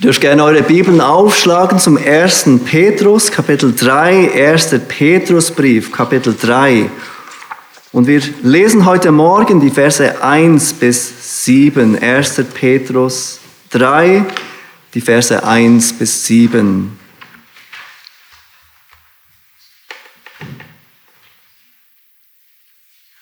Ihr 0.00 0.04
dürft 0.04 0.22
gerne 0.22 0.42
eure 0.44 0.62
Bibeln 0.62 1.02
aufschlagen 1.02 1.78
zum 1.78 1.98
1. 1.98 2.46
Petrus, 2.64 3.30
Kapitel 3.30 3.74
3, 3.76 4.32
1. 4.32 4.80
Petrusbrief, 4.88 5.92
Kapitel 5.92 6.34
3. 6.40 6.88
Und 7.92 8.06
wir 8.06 8.22
lesen 8.42 8.86
heute 8.86 9.12
Morgen 9.12 9.60
die 9.60 9.68
Verse 9.68 10.22
1 10.22 10.72
bis 10.72 11.44
7, 11.44 11.98
1. 11.98 12.42
Petrus 12.54 13.40
3, 13.72 14.24
die 14.94 15.02
Verse 15.02 15.44
1 15.44 15.92
bis 15.92 16.24
7. 16.24 16.98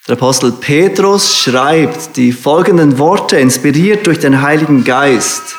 Der 0.07 0.15
Apostel 0.17 0.53
Petrus 0.53 1.37
schreibt 1.41 2.17
die 2.17 2.31
folgenden 2.31 2.99
Worte, 2.99 3.37
inspiriert 3.37 4.07
durch 4.07 4.21
den 4.21 4.43
Heiligen 4.43 4.85
Geist. 4.85 5.57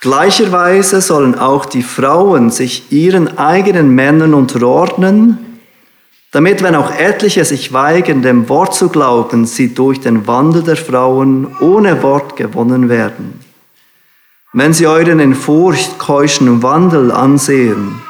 Gleicherweise 0.00 1.02
sollen 1.02 1.38
auch 1.38 1.66
die 1.66 1.82
Frauen 1.82 2.50
sich 2.50 2.90
ihren 2.90 3.36
eigenen 3.36 3.94
Männern 3.94 4.32
unterordnen, 4.32 5.38
damit, 6.30 6.62
wenn 6.62 6.74
auch 6.74 6.90
etliche 6.90 7.44
sich 7.44 7.74
weigern, 7.74 8.22
dem 8.22 8.48
Wort 8.48 8.74
zu 8.74 8.88
glauben, 8.88 9.44
sie 9.44 9.74
durch 9.74 10.00
den 10.00 10.26
Wandel 10.26 10.62
der 10.62 10.76
Frauen 10.76 11.48
ohne 11.60 12.02
Wort 12.02 12.36
gewonnen 12.36 12.88
werden. 12.88 13.40
Wenn 14.54 14.72
sie 14.72 14.86
euren 14.86 15.20
in 15.20 15.34
Furcht 15.34 15.98
keuschen 15.98 16.62
Wandel 16.62 17.12
ansehen, 17.12 18.00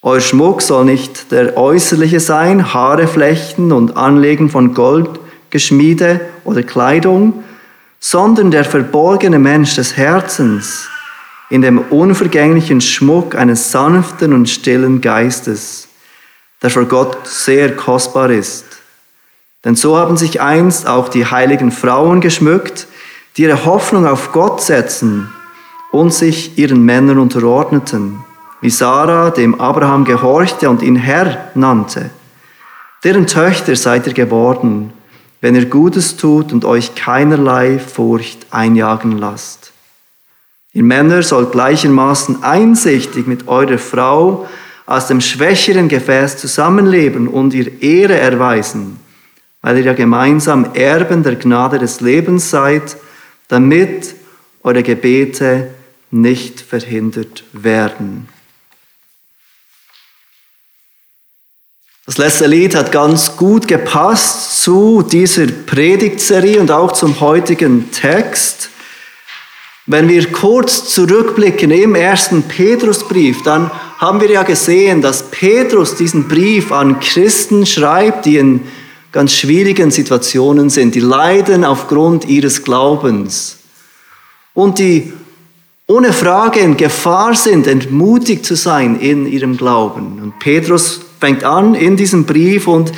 euer 0.00 0.20
Schmuck 0.20 0.62
soll 0.62 0.84
nicht 0.84 1.32
der 1.32 1.56
äußerliche 1.56 2.20
sein, 2.20 2.72
Haare 2.72 3.08
flechten 3.08 3.72
und 3.72 3.96
Anlegen 3.96 4.48
von 4.48 4.74
Gold, 4.74 5.10
Geschmiede 5.50 6.20
oder 6.44 6.62
Kleidung, 6.62 7.42
sondern 8.00 8.50
der 8.50 8.64
verborgene 8.64 9.38
Mensch 9.38 9.74
des 9.74 9.96
Herzens 9.96 10.88
in 11.50 11.62
dem 11.62 11.78
unvergänglichen 11.78 12.80
Schmuck 12.80 13.34
eines 13.34 13.72
sanften 13.72 14.32
und 14.32 14.48
stillen 14.48 15.00
Geistes, 15.00 15.88
der 16.62 16.70
vor 16.70 16.84
Gott 16.84 17.26
sehr 17.26 17.74
kostbar 17.74 18.30
ist. 18.30 18.64
Denn 19.64 19.74
so 19.74 19.96
haben 19.96 20.16
sich 20.16 20.40
einst 20.40 20.86
auch 20.86 21.08
die 21.08 21.26
heiligen 21.26 21.72
Frauen 21.72 22.20
geschmückt, 22.20 22.86
die 23.36 23.42
ihre 23.42 23.64
Hoffnung 23.64 24.06
auf 24.06 24.32
Gott 24.32 24.60
setzen 24.60 25.32
und 25.90 26.12
sich 26.12 26.58
ihren 26.58 26.84
Männern 26.84 27.18
unterordneten 27.18 28.24
wie 28.60 28.70
Sarah 28.70 29.30
dem 29.30 29.60
Abraham 29.60 30.04
gehorchte 30.04 30.68
und 30.68 30.82
ihn 30.82 30.96
Herr 30.96 31.50
nannte. 31.54 32.10
Deren 33.04 33.26
Töchter 33.26 33.76
seid 33.76 34.06
ihr 34.06 34.14
geworden, 34.14 34.92
wenn 35.40 35.54
ihr 35.54 35.66
Gutes 35.66 36.16
tut 36.16 36.52
und 36.52 36.64
euch 36.64 36.94
keinerlei 36.94 37.78
Furcht 37.78 38.46
einjagen 38.50 39.18
lasst. 39.18 39.72
Ihr 40.72 40.82
Männer 40.82 41.22
sollt 41.22 41.52
gleichermaßen 41.52 42.42
einsichtig 42.42 43.26
mit 43.26 43.48
eurer 43.48 43.78
Frau 43.78 44.48
aus 44.86 45.06
dem 45.06 45.20
schwächeren 45.20 45.88
Gefäß 45.88 46.38
zusammenleben 46.38 47.28
und 47.28 47.54
ihr 47.54 47.82
Ehre 47.82 48.16
erweisen, 48.16 48.98
weil 49.62 49.78
ihr 49.78 49.84
ja 49.84 49.92
gemeinsam 49.92 50.74
Erben 50.74 51.22
der 51.22 51.36
Gnade 51.36 51.78
des 51.78 52.00
Lebens 52.00 52.50
seid, 52.50 52.96
damit 53.48 54.14
eure 54.62 54.82
Gebete 54.82 55.68
nicht 56.10 56.60
verhindert 56.60 57.44
werden. 57.52 58.28
Das 62.08 62.16
letzte 62.16 62.46
Lied 62.46 62.74
hat 62.74 62.90
ganz 62.90 63.36
gut 63.36 63.68
gepasst 63.68 64.62
zu 64.62 65.02
dieser 65.02 65.46
Predigtserie 65.46 66.58
und 66.58 66.70
auch 66.70 66.92
zum 66.92 67.20
heutigen 67.20 67.90
Text. 67.90 68.70
Wenn 69.84 70.08
wir 70.08 70.32
kurz 70.32 70.86
zurückblicken 70.86 71.70
im 71.70 71.94
ersten 71.94 72.44
Petrusbrief, 72.44 73.42
dann 73.42 73.70
haben 73.98 74.22
wir 74.22 74.30
ja 74.30 74.42
gesehen, 74.42 75.02
dass 75.02 75.30
Petrus 75.30 75.96
diesen 75.96 76.28
Brief 76.28 76.72
an 76.72 76.98
Christen 76.98 77.66
schreibt, 77.66 78.24
die 78.24 78.38
in 78.38 78.62
ganz 79.12 79.34
schwierigen 79.34 79.90
Situationen 79.90 80.70
sind, 80.70 80.94
die 80.94 81.00
leiden 81.00 81.62
aufgrund 81.62 82.24
ihres 82.24 82.64
Glaubens 82.64 83.58
und 84.54 84.78
die 84.78 85.12
ohne 85.86 86.14
Frage 86.14 86.60
in 86.60 86.78
Gefahr 86.78 87.34
sind, 87.34 87.66
entmutigt 87.66 88.46
zu 88.46 88.56
sein 88.56 88.98
in 88.98 89.26
ihrem 89.30 89.58
Glauben. 89.58 90.20
Und 90.22 90.38
Petrus 90.38 91.02
fängt 91.20 91.44
an 91.44 91.74
in 91.74 91.96
diesem 91.96 92.24
Brief 92.24 92.66
und 92.66 92.92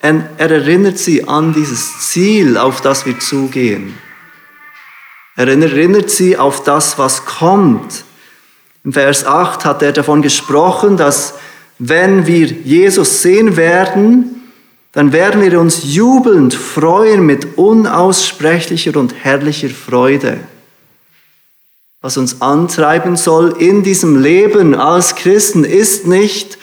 er 0.00 0.50
erinnert 0.50 0.98
sie 0.98 1.26
an 1.26 1.52
dieses 1.52 2.10
Ziel, 2.10 2.56
auf 2.56 2.80
das 2.80 3.06
wir 3.06 3.18
zugehen. 3.18 3.94
Er 5.36 5.48
erinnert 5.48 6.10
sie 6.10 6.36
auf 6.36 6.62
das, 6.62 6.98
was 6.98 7.24
kommt. 7.24 8.04
Im 8.84 8.92
Vers 8.92 9.26
8 9.26 9.64
hat 9.64 9.82
er 9.82 9.92
davon 9.92 10.22
gesprochen, 10.22 10.96
dass 10.96 11.34
wenn 11.78 12.26
wir 12.26 12.46
Jesus 12.46 13.20
sehen 13.22 13.56
werden, 13.56 14.50
dann 14.92 15.12
werden 15.12 15.42
wir 15.42 15.60
uns 15.60 15.92
jubelnd 15.94 16.54
freuen 16.54 17.26
mit 17.26 17.58
unaussprechlicher 17.58 18.96
und 18.96 19.12
herrlicher 19.24 19.68
Freude. 19.68 20.38
Was 22.00 22.16
uns 22.16 22.40
antreiben 22.40 23.16
soll 23.16 23.56
in 23.58 23.82
diesem 23.82 24.22
Leben 24.22 24.74
als 24.74 25.16
Christen 25.16 25.64
ist 25.64 26.06
nicht, 26.06 26.56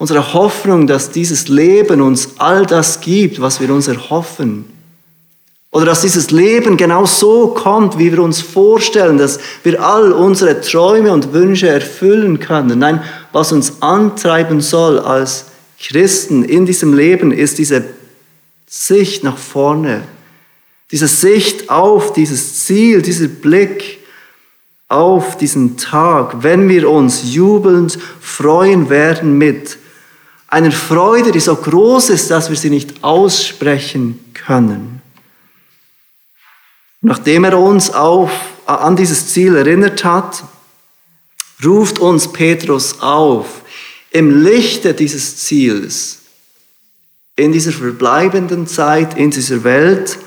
unsere 0.00 0.32
Hoffnung, 0.32 0.86
dass 0.86 1.10
dieses 1.10 1.48
Leben 1.48 2.00
uns 2.00 2.30
all 2.38 2.64
das 2.64 3.02
gibt, 3.02 3.38
was 3.38 3.60
wir 3.60 3.68
uns 3.70 3.86
erhoffen. 3.86 4.64
Oder 5.72 5.84
dass 5.84 6.00
dieses 6.00 6.30
Leben 6.30 6.78
genau 6.78 7.04
so 7.04 7.48
kommt, 7.48 7.98
wie 7.98 8.10
wir 8.10 8.22
uns 8.22 8.40
vorstellen, 8.40 9.18
dass 9.18 9.38
wir 9.62 9.84
all 9.84 10.12
unsere 10.12 10.62
Träume 10.62 11.12
und 11.12 11.34
Wünsche 11.34 11.68
erfüllen 11.68 12.40
können. 12.40 12.78
Nein, 12.78 13.02
was 13.32 13.52
uns 13.52 13.82
antreiben 13.82 14.62
soll 14.62 14.98
als 14.98 15.44
Christen 15.78 16.44
in 16.44 16.64
diesem 16.64 16.94
Leben, 16.94 17.30
ist 17.30 17.58
diese 17.58 17.84
Sicht 18.66 19.22
nach 19.22 19.36
vorne, 19.36 20.00
diese 20.90 21.08
Sicht 21.08 21.68
auf 21.68 22.14
dieses 22.14 22.64
Ziel, 22.64 23.02
dieser 23.02 23.28
Blick 23.28 23.98
auf 24.88 25.36
diesen 25.36 25.76
Tag, 25.76 26.42
wenn 26.42 26.70
wir 26.70 26.88
uns 26.88 27.34
jubelnd 27.34 27.98
freuen 28.18 28.88
werden 28.88 29.36
mit 29.36 29.76
einer 30.50 30.72
Freude, 30.72 31.30
die 31.30 31.40
so 31.40 31.54
groß 31.54 32.10
ist, 32.10 32.30
dass 32.30 32.50
wir 32.50 32.56
sie 32.56 32.70
nicht 32.70 33.02
aussprechen 33.02 34.32
können. 34.34 35.00
Nachdem 37.00 37.44
er 37.44 37.58
uns 37.58 37.90
auf, 37.90 38.30
an 38.66 38.96
dieses 38.96 39.28
Ziel 39.28 39.56
erinnert 39.56 40.04
hat, 40.04 40.44
ruft 41.64 41.98
uns 41.98 42.28
Petrus 42.28 43.00
auf, 43.00 43.62
im 44.10 44.42
Lichte 44.42 44.92
dieses 44.92 45.36
Ziels, 45.38 46.18
in 47.36 47.52
dieser 47.52 47.72
verbleibenden 47.72 48.66
Zeit, 48.66 49.16
in 49.16 49.30
dieser 49.30 49.62
Welt, 49.64 50.18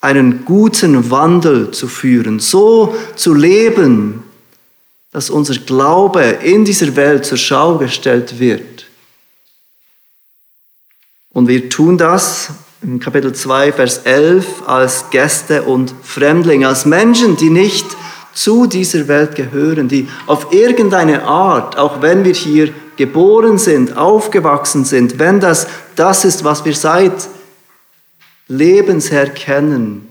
einen 0.00 0.44
guten 0.44 1.10
Wandel 1.10 1.70
zu 1.70 1.88
führen, 1.88 2.40
so 2.40 2.94
zu 3.14 3.32
leben, 3.32 4.24
dass 5.12 5.30
unser 5.30 5.54
Glaube 5.54 6.22
in 6.42 6.64
dieser 6.64 6.96
Welt 6.96 7.24
zur 7.24 7.38
Schau 7.38 7.78
gestellt 7.78 8.38
wird. 8.38 8.73
Und 11.34 11.48
wir 11.48 11.68
tun 11.68 11.98
das 11.98 12.50
im 12.80 13.00
Kapitel 13.00 13.34
2, 13.34 13.72
Vers 13.72 13.98
11 14.04 14.46
als 14.66 15.10
Gäste 15.10 15.64
und 15.64 15.92
Fremdlinge, 16.02 16.68
als 16.68 16.86
Menschen, 16.86 17.36
die 17.36 17.50
nicht 17.50 17.84
zu 18.32 18.66
dieser 18.66 19.08
Welt 19.08 19.34
gehören, 19.34 19.88
die 19.88 20.08
auf 20.26 20.52
irgendeine 20.52 21.24
Art, 21.24 21.76
auch 21.76 22.02
wenn 22.02 22.24
wir 22.24 22.34
hier 22.34 22.72
geboren 22.96 23.58
sind, 23.58 23.96
aufgewachsen 23.96 24.84
sind, 24.84 25.18
wenn 25.18 25.40
das 25.40 25.66
das 25.96 26.24
ist, 26.24 26.44
was 26.44 26.64
wir 26.64 26.74
seit 26.74 27.28
Lebensher 28.46 29.26
kennen, 29.26 30.08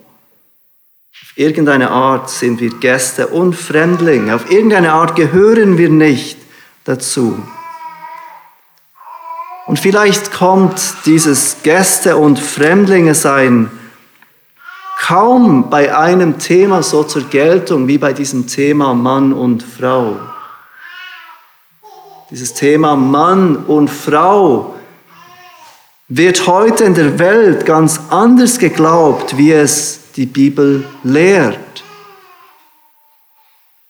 auf 1.21 1.37
irgendeine 1.37 1.89
Art 1.89 2.29
sind 2.29 2.59
wir 2.59 2.69
Gäste 2.69 3.27
und 3.27 3.55
Fremdlinge, 3.55 4.35
auf 4.35 4.51
irgendeine 4.51 4.93
Art 4.93 5.15
gehören 5.15 5.77
wir 5.77 5.89
nicht 5.89 6.37
dazu. 6.83 7.41
Und 9.65 9.79
vielleicht 9.79 10.31
kommt 10.31 10.81
dieses 11.05 11.57
Gäste- 11.63 12.17
und 12.17 12.37
Fremdlinge-Sein 12.39 13.71
kaum 14.99 15.69
bei 15.69 15.95
einem 15.95 16.37
Thema 16.39 16.83
so 16.83 17.03
zur 17.03 17.23
Geltung 17.23 17.87
wie 17.87 17.97
bei 17.97 18.13
diesem 18.13 18.47
Thema 18.47 18.93
Mann 18.93 19.33
und 19.33 19.63
Frau. 19.63 20.17
Dieses 22.29 22.53
Thema 22.53 22.95
Mann 22.95 23.55
und 23.55 23.89
Frau 23.89 24.75
wird 26.07 26.47
heute 26.47 26.83
in 26.83 26.93
der 26.93 27.17
Welt 27.19 27.65
ganz 27.65 27.99
anders 28.09 28.59
geglaubt, 28.59 29.37
wie 29.37 29.51
es 29.51 29.99
die 30.15 30.25
Bibel 30.25 30.85
lehrt. 31.03 31.83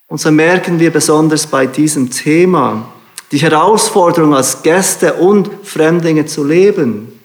Und 0.08 0.20
so 0.20 0.32
merken 0.32 0.80
wir 0.80 0.92
besonders 0.92 1.48
bei 1.48 1.66
diesem 1.66 2.10
Thema, 2.12 2.93
die 3.34 3.40
Herausforderung 3.40 4.36
als 4.36 4.62
Gäste 4.62 5.16
und 5.16 5.50
Fremdlinge 5.64 6.28
zu 6.28 6.44
leben, 6.44 7.20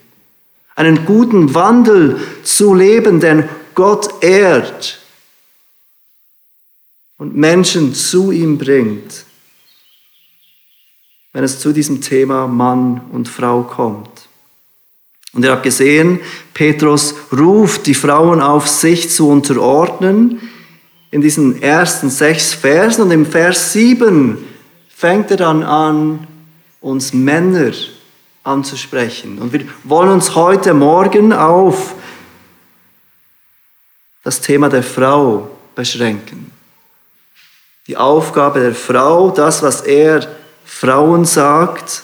einen 0.75 1.05
guten 1.05 1.55
Wandel 1.55 2.19
zu 2.43 2.75
leben, 2.75 3.21
denn 3.21 3.47
Gott 3.75 4.25
ehrt 4.25 5.01
und 7.19 7.37
Menschen 7.37 7.95
zu 7.95 8.33
ihm 8.33 8.57
bringt, 8.57 9.27
wenn 11.35 11.45
es 11.45 11.61
zu 11.61 11.75
diesem 11.75 12.01
Thema 12.01 12.47
Mann 12.47 13.03
und 13.13 13.29
Frau 13.29 13.63
kommt. 13.63 14.09
Und 15.35 15.45
ihr 15.45 15.51
habt 15.51 15.63
gesehen, 15.63 16.21
Petrus 16.55 17.17
ruft 17.31 17.87
die 17.87 17.93
Frauen 17.93 18.41
auf, 18.41 18.67
sich 18.67 19.11
zu 19.11 19.29
unterordnen 19.29 20.41
in 21.11 21.21
diesen 21.21 21.61
ersten 21.61 22.09
sechs 22.09 22.55
Versen. 22.55 23.03
Und 23.03 23.11
im 23.11 23.27
Vers 23.27 23.75
sieben 23.75 24.39
fängt 24.99 25.31
er 25.31 25.37
dann 25.37 25.63
an, 25.63 26.27
uns 26.81 27.13
Männer 27.13 27.71
anzusprechen. 28.43 29.39
Und 29.39 29.53
wir 29.53 29.65
wollen 29.85 30.09
uns 30.09 30.35
heute 30.35 30.75
Morgen 30.75 31.33
auf 31.33 31.95
das 34.25 34.41
Thema 34.41 34.69
der 34.69 34.83
Frau 34.83 35.57
beschränken. 35.77 36.51
Die 37.87 37.97
Aufgabe 37.97 38.59
der 38.59 38.75
Frau, 38.75 39.31
das, 39.31 39.63
was 39.63 39.83
er 39.83 40.27
Frauen 40.65 41.25
sagt, 41.25 42.03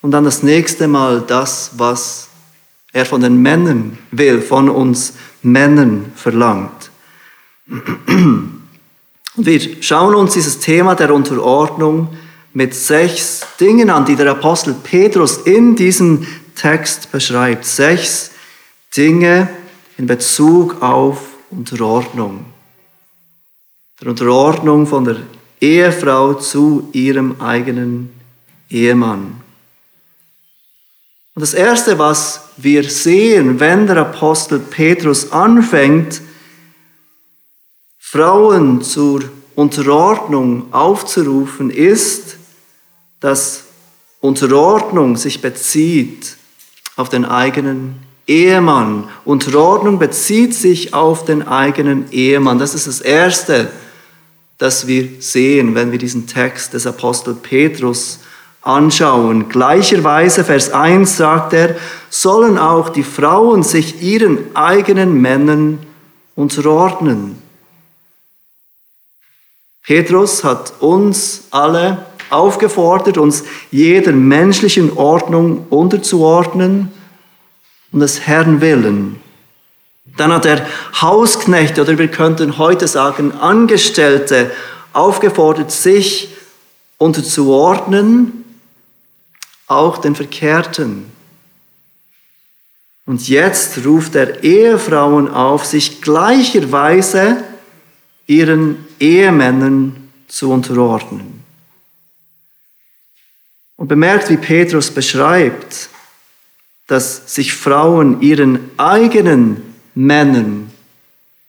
und 0.00 0.10
dann 0.10 0.24
das 0.24 0.42
nächste 0.42 0.88
Mal 0.88 1.20
das, 1.20 1.70
was 1.76 2.26
er 2.92 3.06
von 3.06 3.20
den 3.20 3.40
Männern 3.40 3.98
will, 4.10 4.42
von 4.42 4.68
uns 4.68 5.12
Männern 5.42 6.10
verlangt. 6.16 6.90
Und 7.68 8.66
wir 9.36 9.60
schauen 9.80 10.16
uns 10.16 10.34
dieses 10.34 10.58
Thema 10.58 10.96
der 10.96 11.14
Unterordnung 11.14 12.16
mit 12.54 12.74
sechs 12.74 13.46
Dingen 13.58 13.90
an, 13.90 14.04
die 14.04 14.16
der 14.16 14.30
Apostel 14.30 14.74
Petrus 14.74 15.38
in 15.38 15.74
diesem 15.76 16.26
Text 16.54 17.10
beschreibt. 17.12 17.64
Sechs 17.64 18.30
Dinge 18.96 19.48
in 19.96 20.06
Bezug 20.06 20.82
auf 20.82 21.18
Unterordnung. 21.50 22.44
Der 24.00 24.08
Unterordnung 24.08 24.86
von 24.86 25.04
der 25.04 25.16
Ehefrau 25.60 26.34
zu 26.34 26.88
ihrem 26.92 27.40
eigenen 27.40 28.10
Ehemann. 28.68 29.40
Und 31.34 31.40
das 31.40 31.54
Erste, 31.54 31.98
was 31.98 32.48
wir 32.56 32.84
sehen, 32.84 33.60
wenn 33.60 33.86
der 33.86 33.98
Apostel 33.98 34.58
Petrus 34.58 35.32
anfängt, 35.32 36.20
Frauen 37.98 38.82
zur 38.82 39.22
Unterordnung 39.54 40.72
aufzurufen, 40.72 41.70
ist, 41.70 42.36
dass 43.22 43.64
Unterordnung 44.20 45.16
sich 45.16 45.40
bezieht 45.40 46.36
auf 46.96 47.08
den 47.08 47.24
eigenen 47.24 47.94
Ehemann. 48.26 49.08
Unterordnung 49.24 49.98
bezieht 49.98 50.54
sich 50.54 50.92
auf 50.92 51.24
den 51.24 51.46
eigenen 51.48 52.12
Ehemann. 52.12 52.58
Das 52.58 52.74
ist 52.74 52.86
das 52.86 53.00
Erste, 53.00 53.70
das 54.58 54.86
wir 54.86 55.08
sehen, 55.20 55.74
wenn 55.74 55.90
wir 55.90 55.98
diesen 55.98 56.26
Text 56.26 56.74
des 56.74 56.86
Apostel 56.86 57.34
Petrus 57.34 58.20
anschauen. 58.60 59.48
Gleicherweise, 59.48 60.44
Vers 60.44 60.70
1 60.70 61.16
sagt 61.16 61.52
er, 61.52 61.76
sollen 62.10 62.58
auch 62.58 62.90
die 62.90 63.02
Frauen 63.02 63.62
sich 63.62 64.02
ihren 64.02 64.54
eigenen 64.54 65.20
Männern 65.20 65.80
unterordnen. 66.36 67.42
Petrus 69.82 70.44
hat 70.44 70.74
uns 70.80 71.42
alle 71.50 72.06
aufgefordert, 72.32 73.18
uns 73.18 73.44
jeder 73.70 74.12
menschlichen 74.12 74.96
Ordnung 74.96 75.66
unterzuordnen 75.70 76.90
und 77.92 78.00
des 78.00 78.20
Herrn 78.26 78.60
willen. 78.60 79.20
Dann 80.16 80.32
hat 80.32 80.46
er 80.46 80.66
Hausknechte 81.00 81.82
oder 81.82 81.96
wir 81.98 82.08
könnten 82.08 82.58
heute 82.58 82.88
sagen 82.88 83.32
Angestellte 83.32 84.50
aufgefordert, 84.92 85.70
sich 85.70 86.28
unterzuordnen, 86.98 88.44
auch 89.66 89.98
den 89.98 90.14
Verkehrten. 90.14 91.06
Und 93.06 93.28
jetzt 93.28 93.84
ruft 93.84 94.14
er 94.14 94.44
Ehefrauen 94.44 95.28
auf, 95.28 95.64
sich 95.64 96.02
gleicherweise 96.02 97.42
ihren 98.26 98.86
Ehemännern 99.00 100.10
zu 100.28 100.50
unterordnen. 100.50 101.41
Und 103.82 103.88
bemerkt, 103.88 104.30
wie 104.30 104.36
Petrus 104.36 104.92
beschreibt, 104.92 105.88
dass 106.86 107.34
sich 107.34 107.52
Frauen 107.52 108.22
ihren 108.22 108.70
eigenen 108.76 109.74
Männern 109.96 110.70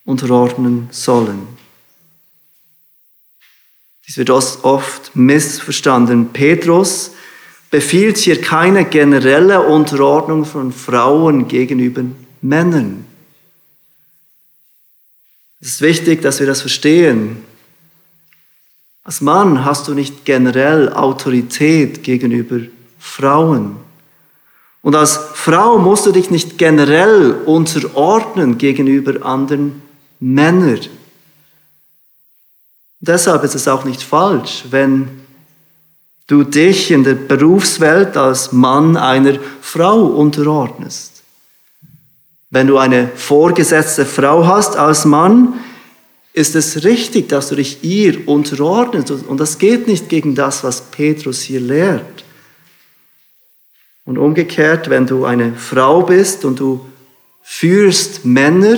unterordnen 0.04 0.88
sollen. 0.90 1.48
Dies 4.08 4.18
wird 4.18 4.32
oft 4.32 5.16
missverstanden. 5.16 6.34
Petrus 6.34 7.12
befiehlt 7.70 8.18
hier 8.18 8.42
keine 8.42 8.86
generelle 8.86 9.62
Unterordnung 9.62 10.44
von 10.44 10.74
Frauen 10.74 11.48
gegenüber 11.48 12.04
Männern. 12.42 13.06
Es 15.62 15.68
ist 15.68 15.82
wichtig, 15.82 16.24
dass 16.24 16.40
wir 16.40 16.48
das 16.48 16.62
verstehen. 16.62 17.44
Als 19.04 19.20
Mann 19.20 19.66
hast 19.66 19.88
du 19.88 19.94
nicht 19.94 20.24
generell 20.24 20.94
Autorität 20.94 22.04
gegenüber 22.04 22.60
Frauen. 22.98 23.76
Und 24.82 24.96
als 24.96 25.18
Frau 25.34 25.78
musst 25.78 26.06
du 26.06 26.12
dich 26.12 26.30
nicht 26.30 26.58
generell 26.58 27.32
unterordnen 27.46 28.58
gegenüber 28.58 29.26
anderen 29.26 29.82
Männern. 30.20 30.80
Deshalb 33.02 33.44
ist 33.44 33.56
es 33.56 33.68
auch 33.68 33.84
nicht 33.84 34.02
falsch, 34.02 34.64
wenn 34.70 35.10
du 36.28 36.44
dich 36.44 36.90
in 36.90 37.04
der 37.04 37.16
Berufswelt 37.16 38.16
als 38.16 38.54
Mann 38.54 38.96
einer 38.96 39.38
Frau 39.62 40.06
unterordnest. 40.06 41.24
Wenn 42.50 42.68
du 42.68 42.78
eine 42.78 43.10
vorgesetzte 43.10 44.06
Frau 44.06 44.48
hast 44.48 44.78
als 44.78 45.04
Mann, 45.04 45.56
ist 46.34 46.56
es 46.56 46.84
richtig, 46.84 47.30
dass 47.30 47.50
du 47.50 47.56
dich 47.56 47.84
ihr 47.84 48.28
unterordnest. 48.28 49.12
Und 49.12 49.40
das 49.40 49.60
geht 49.60 49.88
nicht 49.88 50.10
gegen 50.10 50.34
das, 50.34 50.64
was 50.64 50.90
Petrus 50.90 51.42
hier 51.42 51.62
lehrt. 51.62 52.24
Und 54.04 54.18
umgekehrt, 54.18 54.90
wenn 54.90 55.06
du 55.06 55.26
eine 55.26 55.54
Frau 55.54 56.02
bist 56.02 56.44
und 56.44 56.60
du 56.60 56.86
führst 57.44 58.26
Männer 58.26 58.78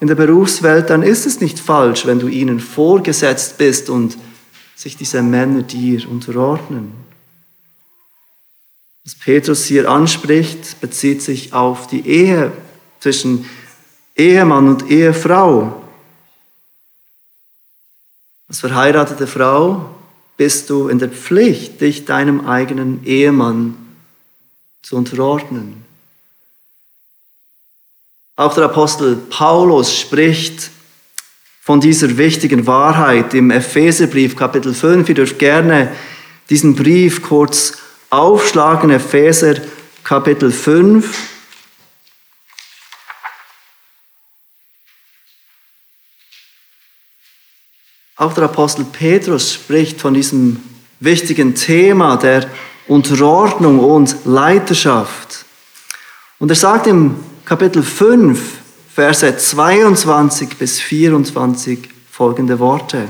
in 0.00 0.06
der 0.06 0.14
Berufswelt, 0.14 0.88
dann 0.88 1.02
ist 1.02 1.26
es 1.26 1.40
nicht 1.40 1.58
falsch, 1.58 2.06
wenn 2.06 2.20
du 2.20 2.28
ihnen 2.28 2.60
vorgesetzt 2.60 3.58
bist 3.58 3.90
und 3.90 4.16
sich 4.76 4.96
diese 4.96 5.22
Männer 5.22 5.62
dir 5.62 6.08
unterordnen. 6.08 6.92
Was 9.04 9.16
Petrus 9.16 9.64
hier 9.64 9.90
anspricht, 9.90 10.80
bezieht 10.80 11.22
sich 11.22 11.52
auf 11.52 11.88
die 11.88 12.06
Ehe 12.06 12.52
zwischen 13.00 13.46
Ehemann 14.14 14.68
und 14.68 14.90
Ehefrau. 14.90 15.87
Als 18.48 18.60
verheiratete 18.60 19.26
Frau 19.26 19.94
bist 20.38 20.70
du 20.70 20.88
in 20.88 20.98
der 20.98 21.10
Pflicht, 21.10 21.82
dich 21.82 22.06
deinem 22.06 22.46
eigenen 22.46 23.04
Ehemann 23.04 23.76
zu 24.82 24.96
unterordnen. 24.96 25.84
Auch 28.36 28.54
der 28.54 28.64
Apostel 28.64 29.16
Paulus 29.16 29.98
spricht 29.98 30.70
von 31.60 31.80
dieser 31.80 32.16
wichtigen 32.16 32.66
Wahrheit 32.66 33.34
im 33.34 33.50
Epheserbrief 33.50 34.36
Kapitel 34.36 34.72
5. 34.72 35.08
Ihr 35.10 35.14
dürft 35.16 35.38
gerne 35.38 35.92
diesen 36.48 36.74
Brief 36.74 37.20
kurz 37.20 37.74
aufschlagen, 38.08 38.88
Epheser 38.88 39.56
Kapitel 40.04 40.50
5. 40.50 41.37
Auch 48.18 48.32
der 48.32 48.44
Apostel 48.44 48.84
Petrus 48.84 49.54
spricht 49.54 50.00
von 50.00 50.12
diesem 50.12 50.60
wichtigen 50.98 51.54
Thema 51.54 52.16
der 52.16 52.50
Unterordnung 52.88 53.78
und 53.78 54.24
Leiterschaft. 54.24 55.44
Und 56.40 56.50
er 56.50 56.56
sagt 56.56 56.88
im 56.88 57.14
Kapitel 57.44 57.80
5, 57.80 58.58
Verse 58.92 59.36
22 59.36 60.58
bis 60.58 60.80
24 60.80 61.88
folgende 62.10 62.58
Worte. 62.58 63.06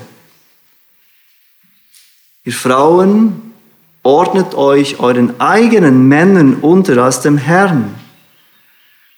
Ihr 2.45 2.53
Frauen, 2.53 3.55
ordnet 4.03 4.55
euch 4.55 5.01
euren 5.01 5.41
eigenen 5.41 6.07
Männern 6.07 6.57
unter 6.57 7.03
als 7.03 7.23
dem 7.23 7.39
Herrn. 7.39 7.95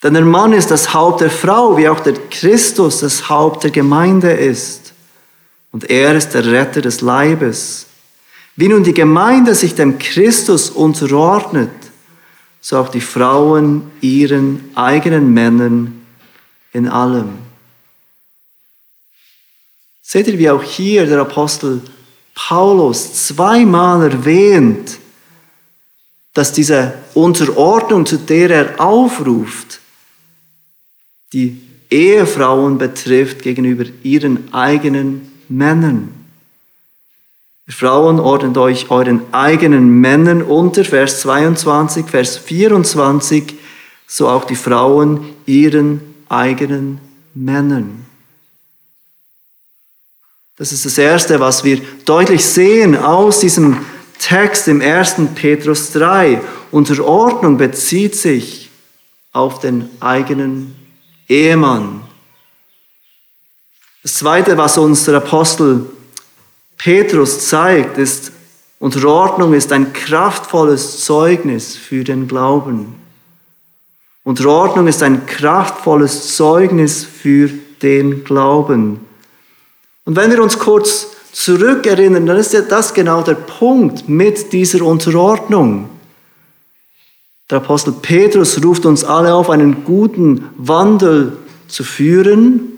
Denn 0.05 0.15
der 0.15 0.25
Mann 0.25 0.53
ist 0.53 0.71
das 0.71 0.95
Haupt 0.95 1.21
der 1.21 1.31
Frau, 1.31 1.77
wie 1.77 1.89
auch 1.89 1.99
der 1.99 2.15
Christus 2.31 3.01
das 3.01 3.29
Haupt 3.29 3.65
der 3.65 3.73
Gemeinde 3.73 4.31
ist 4.31 4.90
und 5.73 5.89
er 5.89 6.15
ist 6.17 6.31
der 6.31 6.45
Retter 6.45 6.81
des 6.81 7.01
Leibes. 7.01 7.87
Wie 8.57 8.69
nun 8.69 8.83
die 8.83 8.95
Gemeinde 8.95 9.55
sich 9.55 9.75
dem 9.75 9.99
Christus 9.99 10.71
unterordnet, 10.71 11.71
so 12.61 12.79
auch 12.79 12.89
die 12.89 13.01
Frauen 13.01 13.91
ihren 14.01 14.71
eigenen 14.75 15.33
Männern 15.33 16.05
in 16.73 16.89
allem. 16.89 17.39
Seht 20.03 20.27
ihr, 20.27 20.39
wie 20.39 20.51
auch 20.51 20.63
hier 20.63 21.07
der 21.07 21.21
Apostel 21.21 21.81
Paulus 22.35 23.27
zweimal 23.27 24.11
erwähnt, 24.11 24.99
dass 26.35 26.53
diese 26.53 26.95
Unterordnung, 27.15 28.07
zu 28.07 28.19
der 28.19 28.51
er 28.51 28.81
aufruft, 28.81 29.81
die 31.33 31.61
Ehefrauen 31.91 32.79
betrifft 32.79 33.43
gegenüber 33.43 33.85
ihren 34.03 34.53
eigenen 34.53 35.30
Männern. 35.51 36.09
Frauen, 37.69 38.19
ordnet 38.19 38.57
euch 38.57 38.91
euren 38.91 39.23
eigenen 39.33 39.89
Männern 40.01 40.43
unter, 40.43 40.85
Vers 40.85 41.21
22, 41.21 42.07
Vers 42.07 42.39
24, 42.39 43.55
so 44.07 44.29
auch 44.29 44.45
die 44.45 44.57
Frauen 44.57 45.25
ihren 45.47 46.01
eigenen 46.29 47.01
Männern. 47.35 48.07
Das 50.57 50.73
ist 50.73 50.85
das 50.85 50.99
Erste, 50.99 51.41
was 51.41 51.65
wir 51.65 51.81
deutlich 52.05 52.45
sehen 52.45 52.97
aus 52.97 53.41
diesem 53.41 53.79
Text 54.19 54.69
im 54.69 54.81
1. 54.83 55.17
Petrus 55.35 55.93
3. 55.93 56.41
Unterordnung 56.71 57.57
bezieht 57.57 58.15
sich 58.15 58.71
auf 59.33 59.61
den 59.61 59.89
eigenen 60.01 60.77
Ehemann. 61.29 62.03
Das 64.03 64.15
Zweite, 64.15 64.57
was 64.57 64.79
uns 64.79 65.05
der 65.05 65.17
Apostel 65.17 65.85
Petrus 66.79 67.49
zeigt, 67.49 67.99
ist, 67.99 68.33
Unterordnung 68.79 69.53
ist 69.53 69.73
ein 69.73 69.93
kraftvolles 69.93 71.05
Zeugnis 71.05 71.77
für 71.77 72.03
den 72.03 72.27
Glauben. 72.27 72.95
Unterordnung 74.25 74.87
ist 74.87 75.03
ein 75.03 75.27
kraftvolles 75.27 76.35
Zeugnis 76.35 77.05
für 77.05 77.51
den 77.83 78.25
Glauben. 78.25 79.01
Und 80.07 80.17
wenn 80.17 80.31
wir 80.31 80.43
uns 80.43 80.59
kurz 80.59 81.09
zurückerinnern, 81.33 82.25
dann 82.25 82.39
ist 82.39 82.55
ja 82.55 82.63
das 82.63 82.95
genau 82.95 83.21
der 83.21 83.35
Punkt 83.35 84.09
mit 84.09 84.55
dieser 84.55 84.83
Unterordnung. 84.83 85.91
Der 87.51 87.59
Apostel 87.59 87.93
Petrus 87.93 88.65
ruft 88.65 88.87
uns 88.87 89.05
alle 89.05 89.35
auf, 89.35 89.51
einen 89.51 89.85
guten 89.85 90.49
Wandel 90.57 91.37
zu 91.69 91.85
führen, 91.85 92.70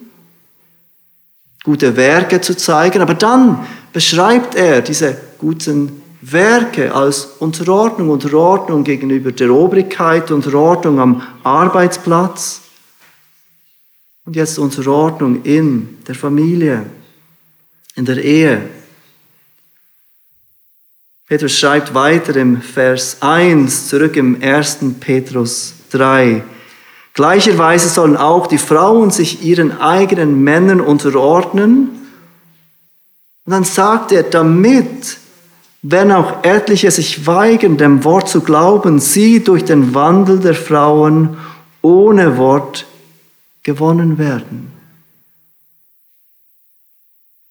gute 1.64 1.96
Werke 1.96 2.40
zu 2.40 2.56
zeigen, 2.56 3.00
aber 3.00 3.14
dann 3.14 3.66
beschreibt 3.92 4.54
er 4.54 4.82
diese 4.82 5.16
guten 5.38 6.02
Werke 6.20 6.94
als 6.94 7.24
Unterordnung, 7.40 8.10
Unterordnung 8.10 8.84
gegenüber 8.84 9.32
der 9.32 9.50
Obrigkeit, 9.50 10.30
Unterordnung 10.30 11.00
am 11.00 11.22
Arbeitsplatz 11.42 12.60
und 14.24 14.36
jetzt 14.36 14.58
Unterordnung 14.58 15.42
in 15.42 15.98
der 16.06 16.14
Familie, 16.14 16.86
in 17.96 18.04
der 18.04 18.22
Ehe. 18.22 18.68
Petrus 21.26 21.58
schreibt 21.58 21.94
weiter 21.94 22.36
im 22.36 22.60
Vers 22.60 23.16
1, 23.20 23.88
zurück 23.88 24.16
im 24.16 24.40
1. 24.40 24.78
Petrus 25.00 25.74
3. 25.90 26.42
Gleicherweise 27.14 27.88
sollen 27.88 28.16
auch 28.16 28.46
die 28.46 28.58
Frauen 28.58 29.10
sich 29.10 29.42
ihren 29.42 29.80
eigenen 29.80 30.42
Männern 30.42 30.80
unterordnen, 30.80 31.98
und 33.44 33.50
dann 33.50 33.64
sagt 33.64 34.12
er, 34.12 34.22
damit, 34.22 35.18
wenn 35.82 36.12
auch 36.12 36.44
etliche 36.44 36.90
sich 36.92 37.26
weigern, 37.26 37.76
dem 37.76 38.04
Wort 38.04 38.28
zu 38.28 38.40
glauben, 38.40 39.00
sie 39.00 39.42
durch 39.42 39.64
den 39.64 39.94
Wandel 39.94 40.38
der 40.38 40.54
Frauen 40.54 41.36
ohne 41.80 42.38
Wort 42.38 42.86
gewonnen 43.64 44.16
werden. 44.16 44.70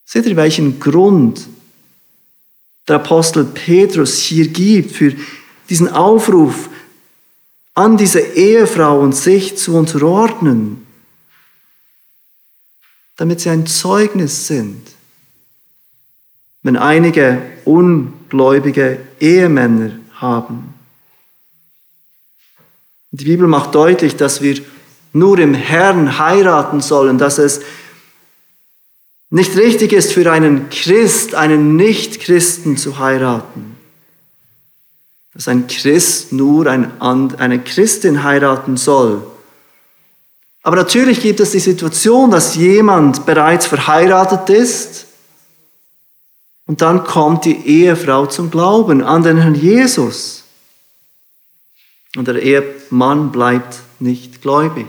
Seht 0.06 0.26
ihr, 0.26 0.38
welchen 0.38 0.80
Grund 0.80 1.48
der 2.88 2.98
Apostel 2.98 3.44
Petrus 3.44 4.18
hier 4.18 4.48
gibt 4.48 4.92
für 4.92 5.14
diesen 5.70 5.90
Aufruf 5.90 6.70
an 7.74 7.98
diese 7.98 8.20
Ehefrauen, 8.20 9.12
sich 9.14 9.58
zu 9.58 9.76
unterordnen, 9.76 10.86
damit 13.18 13.40
sie 13.42 13.50
ein 13.50 13.66
Zeugnis 13.66 14.48
sind 14.48 14.92
wenn 16.64 16.78
einige 16.78 17.42
ungläubige 17.66 19.00
Ehemänner 19.20 19.92
haben. 20.14 20.74
Die 23.12 23.26
Bibel 23.26 23.48
macht 23.48 23.76
deutlich, 23.76 24.16
dass 24.16 24.42
wir 24.42 24.62
nur 25.12 25.40
im 25.40 25.54
Herrn 25.54 26.18
heiraten 26.18 26.80
sollen, 26.80 27.18
dass 27.18 27.38
es 27.38 27.62
nicht 29.30 29.58
richtig 29.58 29.92
ist 29.92 30.14
für 30.14 30.32
einen 30.32 30.70
Christ, 30.70 31.36
einen 31.36 31.76
Nicht-Christen 31.76 32.78
zu 32.78 33.00
heiraten. 33.00 33.78
Dass 35.34 35.48
ein 35.48 35.68
Christ 35.68 36.34
nur 36.34 36.68
eine 36.68 37.64
Christin 37.64 38.24
heiraten 38.24 38.78
soll. 38.78 39.24
Aber 40.64 40.76
natürlich 40.76 41.22
gibt 41.22 41.40
es 41.40 41.52
die 41.52 41.60
Situation, 41.60 42.30
dass 42.30 42.56
jemand 42.56 43.26
bereits 43.26 43.66
verheiratet 43.66 44.50
ist 44.50 45.08
und 46.68 46.82
dann 46.82 47.04
kommt 47.04 47.46
die 47.46 47.68
Ehefrau 47.68 48.28
zum 48.28 48.52
Glauben 48.52 49.04
an 49.04 49.24
den 49.24 49.38
Herrn 49.38 49.56
Jesus. 49.56 50.44
Und 52.16 52.28
der 52.28 52.42
Ehemann 52.42 53.32
bleibt 53.32 53.80
nicht 54.00 54.42
gläubig. 54.42 54.88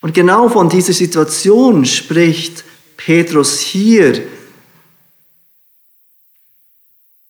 Und 0.00 0.14
genau 0.14 0.48
von 0.48 0.68
dieser 0.68 0.92
Situation 0.92 1.84
spricht 1.86 2.64
Petrus 2.96 3.60
hier, 3.60 4.22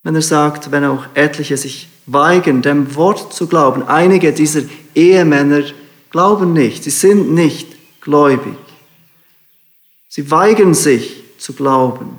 wenn 0.03 0.15
er 0.15 0.23
sagt, 0.23 0.71
wenn 0.71 0.85
auch 0.85 1.07
etliche 1.15 1.57
sich 1.57 1.89
weigern, 2.07 2.63
dem 2.63 2.95
Wort 2.97 3.33
zu 3.33 3.47
glauben. 3.47 3.85
Einige 3.85 4.33
dieser 4.33 4.63
Ehemänner 4.95 5.63
glauben 6.11 6.53
nicht, 6.53 6.85
sie 6.85 6.91
sind 6.91 7.33
nicht 7.33 7.69
gläubig. 8.01 8.57
Sie 10.09 10.31
weigern 10.31 10.75
sich 10.75 11.23
zu 11.39 11.53
glauben. 11.55 12.19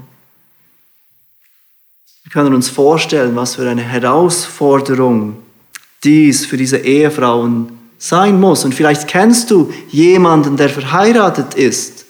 Wir 2.24 2.32
können 2.32 2.56
uns 2.56 2.70
vorstellen, 2.70 3.36
was 3.36 3.56
für 3.56 3.70
eine 3.70 3.84
Herausforderung 3.84 5.38
dies 6.04 6.46
für 6.46 6.58
diese 6.58 6.78
Ehefrauen 6.78 7.78
sein 7.98 8.40
muss. 8.40 8.66
Und 8.66 8.74
vielleicht 8.74 9.08
kennst 9.08 9.52
du 9.52 9.72
jemanden, 9.90 10.58
der 10.58 10.70
verheiratet 10.70 11.54
ist 11.54 12.06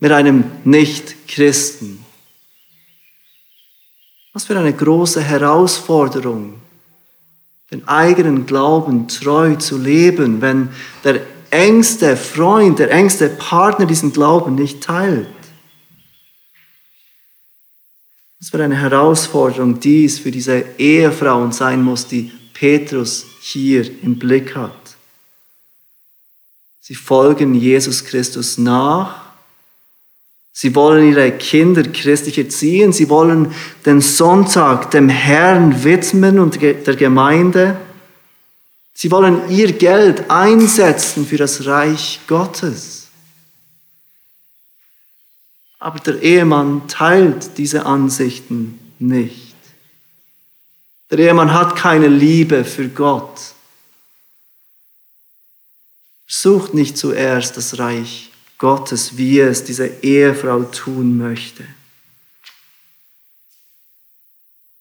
mit 0.00 0.12
einem 0.12 0.44
Nicht-Christen. 0.64 2.04
Was 4.32 4.44
für 4.44 4.58
eine 4.58 4.72
große 4.72 5.20
Herausforderung, 5.20 6.60
den 7.70 7.86
eigenen 7.88 8.46
Glauben 8.46 9.08
treu 9.08 9.56
zu 9.56 9.78
leben, 9.78 10.40
wenn 10.40 10.70
der 11.04 11.22
engste 11.50 12.16
Freund, 12.16 12.78
der 12.78 12.90
engste 12.90 13.28
Partner 13.28 13.86
diesen 13.86 14.12
Glauben 14.12 14.54
nicht 14.54 14.82
teilt. 14.82 15.28
Was 18.38 18.50
für 18.50 18.62
eine 18.62 18.76
Herausforderung 18.76 19.80
dies 19.80 20.18
für 20.18 20.30
diese 20.30 20.64
Ehefrauen 20.78 21.52
sein 21.52 21.82
muss, 21.82 22.06
die 22.06 22.30
Petrus 22.54 23.24
hier 23.40 23.84
im 24.02 24.18
Blick 24.18 24.54
hat. 24.54 24.72
Sie 26.80 26.94
folgen 26.94 27.54
Jesus 27.54 28.04
Christus 28.04 28.56
nach. 28.58 29.27
Sie 30.60 30.74
wollen 30.74 31.08
ihre 31.10 31.30
Kinder 31.30 31.84
christlich 31.84 32.36
erziehen. 32.36 32.92
Sie 32.92 33.08
wollen 33.08 33.54
den 33.86 34.00
Sonntag 34.00 34.90
dem 34.90 35.08
Herrn 35.08 35.84
widmen 35.84 36.40
und 36.40 36.60
der 36.60 36.96
Gemeinde. 36.96 37.78
Sie 38.92 39.08
wollen 39.12 39.48
ihr 39.50 39.70
Geld 39.70 40.28
einsetzen 40.28 41.24
für 41.24 41.36
das 41.36 41.64
Reich 41.66 42.18
Gottes. 42.26 43.06
Aber 45.78 46.00
der 46.00 46.20
Ehemann 46.22 46.88
teilt 46.88 47.56
diese 47.56 47.86
Ansichten 47.86 48.80
nicht. 48.98 49.54
Der 51.12 51.20
Ehemann 51.20 51.54
hat 51.54 51.76
keine 51.76 52.08
Liebe 52.08 52.64
für 52.64 52.88
Gott. 52.88 53.38
Sucht 56.26 56.74
nicht 56.74 56.98
zuerst 56.98 57.56
das 57.56 57.78
Reich 57.78 58.27
Gottes, 58.58 59.16
wie 59.16 59.40
es 59.40 59.64
diese 59.64 59.86
Ehefrau 60.02 60.64
tun 60.64 61.16
möchte. 61.16 61.64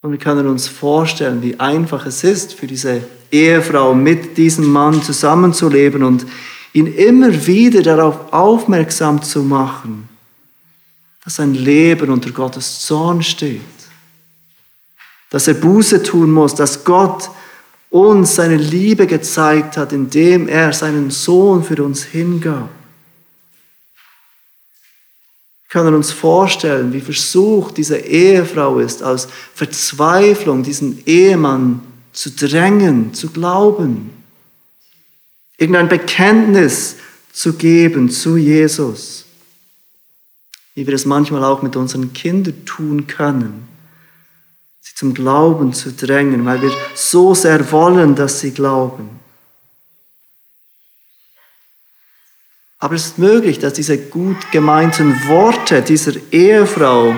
Und 0.01 0.11
wir 0.11 0.19
können 0.19 0.47
uns 0.47 0.67
vorstellen, 0.67 1.41
wie 1.41 1.59
einfach 1.59 2.05
es 2.05 2.23
ist 2.23 2.53
für 2.53 2.67
diese 2.67 3.03
Ehefrau 3.31 3.93
mit 3.93 4.37
diesem 4.37 4.67
Mann 4.71 5.01
zusammenzuleben 5.03 6.03
und 6.03 6.25
ihn 6.73 6.87
immer 6.87 7.45
wieder 7.45 7.81
darauf 7.81 8.31
aufmerksam 8.31 9.21
zu 9.21 9.43
machen, 9.43 10.07
dass 11.23 11.35
sein 11.35 11.53
Leben 11.53 12.09
unter 12.09 12.31
Gottes 12.31 12.81
Zorn 12.81 13.21
steht. 13.21 13.61
Dass 15.29 15.47
er 15.47 15.55
Buße 15.55 16.03
tun 16.03 16.31
muss, 16.31 16.55
dass 16.55 16.83
Gott 16.83 17.29
uns 17.89 18.35
seine 18.35 18.57
Liebe 18.57 19.07
gezeigt 19.07 19.75
hat, 19.77 19.91
indem 19.91 20.47
er 20.47 20.71
seinen 20.73 21.11
Sohn 21.11 21.63
für 21.63 21.83
uns 21.83 22.03
hingab. 22.03 22.69
Wir 25.63 25.66
können 25.77 25.93
uns 25.93 26.11
vorstellen, 26.11 26.91
wie 26.91 27.01
versucht 27.01 27.77
diese 27.77 27.97
Ehefrau 27.97 28.79
ist, 28.79 29.03
aus 29.03 29.27
Verzweiflung 29.53 30.63
diesen 30.63 31.05
Ehemann 31.05 31.81
zu 32.13 32.31
drängen, 32.31 33.13
zu 33.13 33.29
glauben, 33.29 34.09
irgendein 35.55 35.87
Bekenntnis 35.87 36.95
zu 37.31 37.53
geben 37.53 38.09
zu 38.09 38.37
Jesus, 38.37 39.25
wie 40.73 40.87
wir 40.87 40.95
es 40.95 41.05
manchmal 41.05 41.43
auch 41.43 41.61
mit 41.61 41.75
unseren 41.75 42.11
Kindern 42.11 42.65
tun 42.65 43.05
können, 43.05 43.67
sie 44.81 44.95
zum 44.95 45.13
Glauben 45.13 45.73
zu 45.73 45.91
drängen, 45.91 46.43
weil 46.43 46.59
wir 46.63 46.71
so 46.95 47.35
sehr 47.35 47.71
wollen, 47.71 48.15
dass 48.15 48.39
sie 48.39 48.49
glauben. 48.49 49.09
Aber 52.79 52.95
es 52.95 53.05
ist 53.07 53.17
möglich, 53.17 53.59
dass 53.59 53.73
diese 53.73 53.97
gut 53.97 54.51
gemeinten 54.51 55.27
Worte 55.27 55.81
dieser 55.81 56.13
Ehefrau 56.31 57.15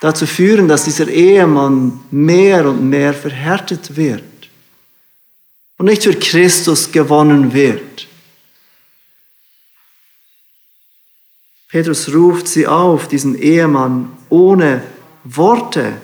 dazu 0.00 0.26
führen, 0.26 0.68
dass 0.68 0.84
dieser 0.84 1.08
Ehemann 1.08 2.00
mehr 2.10 2.68
und 2.68 2.88
mehr 2.88 3.14
verhärtet 3.14 3.96
wird 3.96 4.22
und 5.78 5.86
nicht 5.86 6.02
für 6.02 6.14
Christus 6.14 6.92
gewonnen 6.92 7.54
wird. 7.54 8.08
Petrus 11.68 12.12
ruft 12.14 12.46
sie 12.46 12.66
auf, 12.66 13.08
diesen 13.08 13.36
Ehemann 13.36 14.16
ohne 14.28 14.82
Worte 15.24 15.94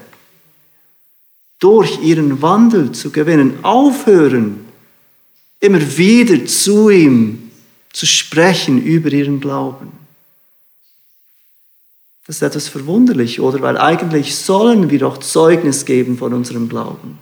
durch 1.59 2.03
ihren 2.03 2.43
Wandel 2.43 2.93
zu 2.93 3.11
gewinnen, 3.11 3.59
aufhören, 3.62 4.67
immer 5.61 5.81
wieder 5.97 6.45
zu 6.47 6.91
ihm 6.91 7.42
zu 7.93 8.07
sprechen 8.07 8.83
über 8.83 9.13
ihren 9.13 9.41
Glauben. 9.41 9.93
Das 12.27 12.37
ist 12.37 12.43
etwas 12.43 12.69
verwunderlich, 12.69 13.41
oder? 13.41 13.61
Weil 13.61 13.77
eigentlich 13.77 14.37
sollen 14.37 14.91
wir 14.91 14.99
doch 15.01 15.19
Zeugnis 15.19 15.85
geben 15.85 16.17
von 16.17 16.33
unserem 16.33 16.69
Glauben. 16.69 17.19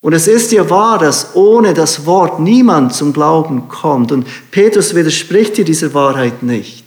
Und 0.00 0.12
es 0.12 0.26
ist 0.26 0.52
ja 0.52 0.70
wahr, 0.70 0.98
dass 0.98 1.34
ohne 1.34 1.74
das 1.74 2.06
Wort 2.06 2.38
niemand 2.40 2.94
zum 2.94 3.12
Glauben 3.12 3.68
kommt. 3.68 4.12
Und 4.12 4.26
Petrus 4.50 4.94
widerspricht 4.94 5.56
hier 5.56 5.64
dieser 5.64 5.92
Wahrheit 5.94 6.42
nicht. 6.42 6.84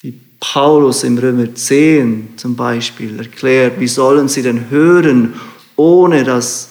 Wie 0.00 0.18
Paulus 0.40 1.02
im 1.04 1.18
Römer 1.18 1.54
10 1.54 2.34
zum 2.36 2.54
Beispiel 2.54 3.18
erklärt, 3.18 3.80
wie 3.80 3.88
sollen 3.88 4.28
sie 4.28 4.42
denn 4.42 4.70
hören, 4.70 5.34
ohne 5.76 6.24
dass 6.24 6.68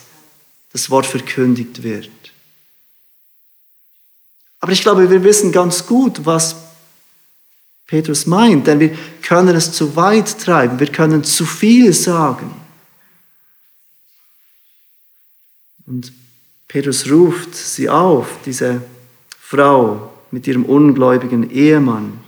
das 0.72 0.90
Wort 0.90 1.06
verkündigt 1.06 1.82
wird. 1.82 2.10
Aber 4.68 4.74
ich 4.74 4.82
glaube, 4.82 5.08
wir 5.08 5.24
wissen 5.24 5.50
ganz 5.50 5.86
gut, 5.86 6.26
was 6.26 6.54
Petrus 7.86 8.26
meint, 8.26 8.66
denn 8.66 8.78
wir 8.78 8.94
können 9.22 9.56
es 9.56 9.72
zu 9.72 9.96
weit 9.96 10.38
treiben, 10.38 10.78
wir 10.78 10.92
können 10.92 11.24
zu 11.24 11.46
viel 11.46 11.94
sagen. 11.94 12.54
Und 15.86 16.12
Petrus 16.68 17.10
ruft 17.10 17.54
sie 17.54 17.88
auf, 17.88 18.28
diese 18.44 18.82
Frau 19.40 20.12
mit 20.30 20.46
ihrem 20.46 20.66
ungläubigen 20.66 21.50
Ehemann, 21.50 22.20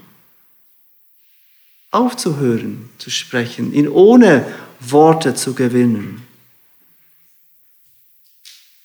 aufzuhören, 1.91 2.89
zu 2.97 3.11
sprechen, 3.11 3.75
ihn 3.75 3.87
ohne 3.87 4.51
Worte 4.81 5.35
zu 5.35 5.53
gewinnen. 5.53 6.27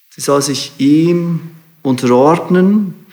Sie 0.10 0.20
soll 0.20 0.42
sich 0.42 0.74
ihm 0.78 1.52
unterordnen, 1.84 3.05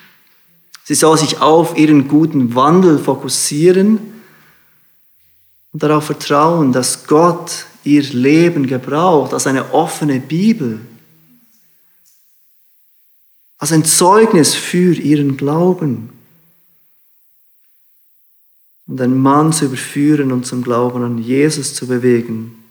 Sie 0.84 0.94
soll 0.94 1.18
sich 1.18 1.40
auf 1.40 1.76
ihren 1.76 2.08
guten 2.08 2.54
Wandel 2.54 2.98
fokussieren 2.98 3.98
und 5.72 5.82
darauf 5.82 6.04
vertrauen, 6.04 6.72
dass 6.72 7.06
Gott 7.06 7.66
ihr 7.84 8.02
Leben 8.02 8.66
gebraucht 8.66 9.32
als 9.32 9.46
eine 9.46 9.72
offene 9.72 10.20
Bibel, 10.20 10.80
als 13.58 13.72
ein 13.72 13.84
Zeugnis 13.84 14.54
für 14.54 14.94
ihren 14.94 15.36
Glauben. 15.36 16.10
Und 18.88 19.00
einen 19.00 19.22
Mann 19.22 19.52
zu 19.52 19.66
überführen 19.66 20.32
und 20.32 20.44
zum 20.44 20.62
Glauben 20.62 21.02
an 21.04 21.18
Jesus 21.18 21.74
zu 21.74 21.86
bewegen. 21.86 22.62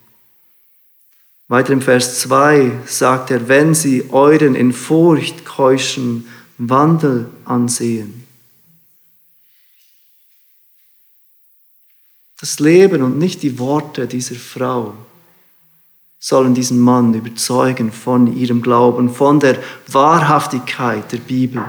Weiter 1.48 1.74
im 1.74 1.82
Vers 1.82 2.20
2 2.20 2.80
sagt 2.86 3.32
er, 3.32 3.48
wenn 3.48 3.74
sie 3.74 4.10
euren 4.10 4.56
in 4.56 4.74
Furcht 4.74 5.46
keuschen 5.46 6.26
Wandel 6.70 7.30
ansehen. 7.46 8.28
Das 12.40 12.60
Leben 12.60 13.04
und 13.04 13.18
nicht 13.18 13.44
die 13.44 13.60
Worte 13.60 14.08
dieser 14.08 14.36
Frau 14.36 14.96
sollen 16.20 16.54
diesen 16.54 16.80
Mann 16.80 17.14
überzeugen 17.16 17.92
von 17.92 18.38
ihrem 18.38 18.62
Glauben, 18.62 19.14
von 19.14 19.40
der 19.40 19.62
Wahrhaftigkeit 19.88 21.12
der 21.12 21.18
Bibel, 21.18 21.64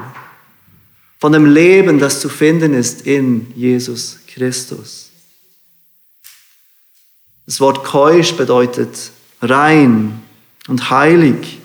von 1.19 1.33
dem 1.33 1.47
Leben, 1.47 1.99
das 1.99 2.21
zu 2.21 2.29
finden 2.29 2.75
ist 2.75 3.07
in 3.07 3.51
Jesus 3.55 4.19
Christus. 4.27 5.11
Das 7.47 7.61
Wort 7.61 7.83
keusch 7.83 8.35
bedeutet 8.35 9.11
rein 9.41 10.23
und 10.69 10.91
heilig. 10.91 11.62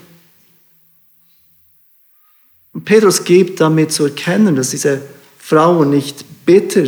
Und 2.77 2.85
Petrus 2.85 3.23
gibt 3.23 3.59
damit 3.59 3.91
zu 3.91 4.03
erkennen, 4.03 4.55
dass 4.55 4.69
diese 4.69 5.01
Frauen 5.39 5.89
nicht 5.89 6.45
bitter 6.45 6.85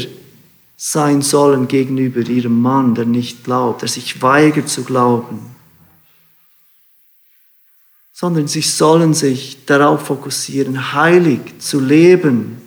sein 0.77 1.23
sollen 1.23 1.67
gegenüber 1.67 2.19
ihrem 2.19 2.61
Mann, 2.61 2.93
der 2.93 3.05
nicht 3.05 3.43
glaubt, 3.43 3.81
der 3.81 3.89
sich 3.89 4.21
weigert 4.21 4.69
zu 4.69 4.83
glauben, 4.83 5.55
sondern 8.13 8.47
sie 8.47 8.61
sollen 8.61 9.15
sich 9.15 9.65
darauf 9.65 10.05
fokussieren, 10.05 10.93
heilig 10.93 11.57
zu 11.57 11.79
leben 11.79 12.61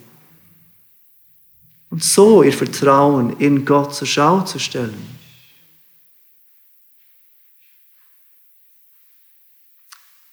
und 1.90 2.02
so 2.02 2.42
ihr 2.42 2.52
Vertrauen 2.52 3.38
in 3.38 3.64
Gott 3.64 3.94
zur 3.94 4.08
Schau 4.08 4.40
zu 4.40 4.58
stellen. 4.58 5.16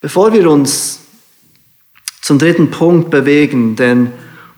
Bevor 0.02 0.34
wir 0.34 0.50
uns 0.50 1.02
zum 2.30 2.38
dritten 2.38 2.70
Punkt 2.70 3.10
bewegen, 3.10 3.76
den 3.76 4.12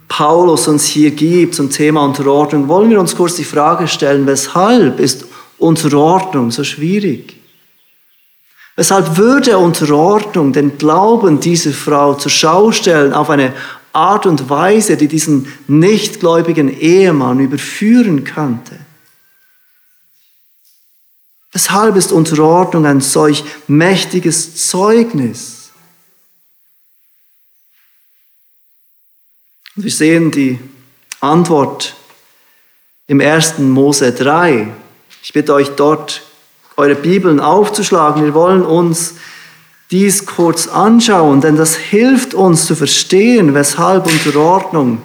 Paulus 0.10 0.68
uns 0.68 0.88
hier 0.88 1.12
gibt 1.12 1.56
zum 1.56 1.70
Thema 1.70 2.04
Unterordnung, 2.04 2.68
wollen 2.68 2.90
wir 2.90 3.00
uns 3.00 3.16
kurz 3.16 3.36
die 3.36 3.46
Frage 3.46 3.88
stellen, 3.88 4.28
weshalb 4.28 5.00
ist 5.00 5.24
Unterordnung 5.58 6.52
so 6.52 6.66
schwierig? 6.66 7.34
Weshalb 8.76 9.16
würde 9.16 9.58
Unterordnung 9.58 10.52
den 10.52 10.78
Glauben 10.78 11.40
dieser 11.40 11.72
Frau 11.72 12.14
zur 12.16 12.30
Schau 12.30 12.74
stellen 12.74 13.14
auf 13.14 13.30
eine 13.30 13.54
Art 13.94 14.26
und 14.26 14.50
Weise, 14.50 14.98
die 14.98 15.08
diesen 15.08 15.48
nichtgläubigen 15.70 16.78
Ehemann 16.78 17.40
überführen 17.40 18.26
könnte? 18.26 18.76
Weshalb 21.54 21.96
ist 21.96 22.12
Unterordnung 22.12 22.86
ein 22.86 23.00
solch 23.00 23.46
mächtiges 23.70 24.68
Zeugnis? 24.68 25.61
Wir 29.76 29.92
sehen 29.92 30.32
die 30.32 30.60
Antwort 31.20 31.96
im 33.08 33.22
1. 33.22 33.60
Mose 33.60 34.12
3. 34.12 34.68
Ich 35.24 35.34
bitte 35.34 35.54
euch 35.54 35.70
dort, 35.70 36.24
eure 36.78 36.96
Bibeln 36.96 37.40
aufzuschlagen. 37.40 38.24
Wir 38.24 38.34
wollen 38.34 38.64
uns 38.64 39.16
dies 39.92 40.26
kurz 40.26 40.68
anschauen, 40.68 41.42
denn 41.42 41.56
das 41.56 41.76
hilft 41.76 42.34
uns 42.34 42.66
zu 42.66 42.76
verstehen, 42.76 43.54
weshalb 43.54 44.06
Unterordnung 44.08 45.02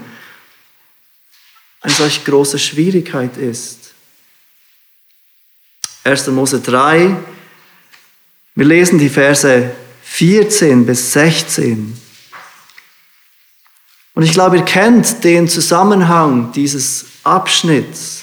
eine 1.80 1.92
solch 1.92 2.24
große 2.24 2.58
Schwierigkeit 2.58 3.36
ist. 3.36 3.92
1. 6.04 6.28
Mose 6.28 6.60
3, 6.60 7.16
wir 8.54 8.64
lesen 8.64 8.98
die 8.98 9.08
Verse 9.08 9.70
14 10.02 10.86
bis 10.86 11.12
16. 11.12 12.00
Und 14.16 14.22
ich 14.22 14.32
glaube, 14.32 14.56
ihr 14.56 14.64
kennt 14.64 15.24
den 15.24 15.46
Zusammenhang 15.46 16.50
dieses 16.52 17.04
Abschnitts. 17.22 18.22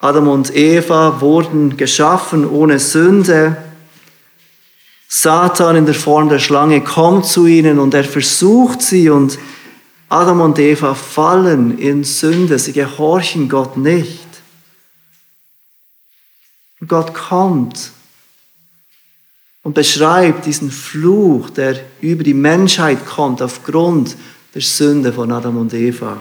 Adam 0.00 0.28
und 0.28 0.54
Eva 0.54 1.22
wurden 1.22 1.78
geschaffen 1.78 2.46
ohne 2.46 2.78
Sünde. 2.78 3.56
Satan 5.08 5.76
in 5.76 5.86
der 5.86 5.94
Form 5.94 6.28
der 6.28 6.40
Schlange 6.40 6.82
kommt 6.82 7.24
zu 7.24 7.46
ihnen 7.46 7.78
und 7.78 7.94
er 7.94 8.04
versucht 8.04 8.82
sie 8.82 9.08
und 9.08 9.38
Adam 10.10 10.42
und 10.42 10.58
Eva 10.58 10.94
fallen 10.94 11.78
in 11.78 12.04
Sünde. 12.04 12.58
Sie 12.58 12.74
gehorchen 12.74 13.48
Gott 13.48 13.78
nicht. 13.78 14.28
Gott 16.86 17.14
kommt 17.14 17.92
und 19.62 19.74
beschreibt 19.74 20.46
diesen 20.46 20.70
Fluch, 20.70 21.50
der 21.50 21.78
über 22.00 22.24
die 22.24 22.34
Menschheit 22.34 23.06
kommt 23.06 23.40
aufgrund 23.42 24.16
der 24.54 24.62
Sünde 24.62 25.12
von 25.12 25.30
Adam 25.30 25.56
und 25.56 25.72
Eva. 25.72 26.20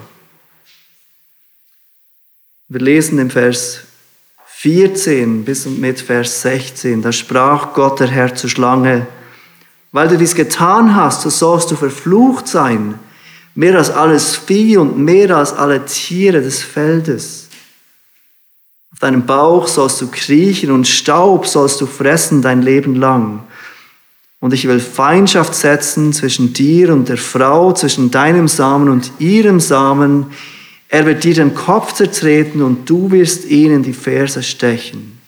Wir 2.68 2.80
lesen 2.80 3.20
im 3.20 3.30
Vers 3.30 3.82
14 4.46 5.44
bis 5.44 5.66
und 5.66 5.82
mit 5.82 6.00
Vers 6.00 6.44
16, 6.44 7.02
da 7.02 7.12
sprach 7.12 7.74
Gott 7.74 8.00
der 8.00 8.08
Herr 8.08 8.36
zur 8.36 8.50
Schlange, 8.50 9.08
weil 9.92 10.08
du 10.08 10.18
dies 10.18 10.36
getan 10.36 10.96
hast, 10.96 11.24
so 11.24 11.30
sollst 11.30 11.72
du 11.72 11.76
verflucht 11.76 12.48
sein, 12.48 12.98
mehr 13.56 13.78
als 13.78 13.90
alles 13.90 14.36
Vieh 14.36 14.78
und 14.78 14.98
mehr 15.00 15.36
als 15.36 15.52
alle 15.52 15.84
Tiere 15.86 16.42
des 16.42 16.62
Feldes. 16.62 17.50
Deinem 19.02 19.26
Bauch 19.26 19.68
sollst 19.68 20.00
du 20.00 20.08
kriechen 20.12 20.72
und 20.72 20.88
Staub 20.88 21.48
sollst 21.48 21.82
du 21.82 21.88
fressen 21.88 22.44
dein 22.44 22.62
Leben 22.62 22.96
lang. 22.96 23.44
Und 24.40 24.54
ich 24.54 24.68
will 24.68 24.80
Feindschaft 24.80 25.56
setzen 25.56 26.14
zwischen 26.14 26.54
dir 26.54 26.94
und 26.94 27.10
der 27.10 27.18
Frau, 27.18 27.74
zwischen 27.74 28.12
deinem 28.12 28.48
Samen 28.48 28.90
und 28.90 29.12
ihrem 29.18 29.60
Samen. 29.60 30.28
Er 30.88 31.08
wird 31.08 31.24
dir 31.24 31.34
den 31.34 31.56
Kopf 31.56 31.94
zertreten 31.94 32.62
und 32.62 32.88
du 32.88 33.10
wirst 33.10 33.46
ihn 33.46 33.72
in 33.72 33.82
die 33.82 33.94
Ferse 33.94 34.44
stechen. 34.44 35.20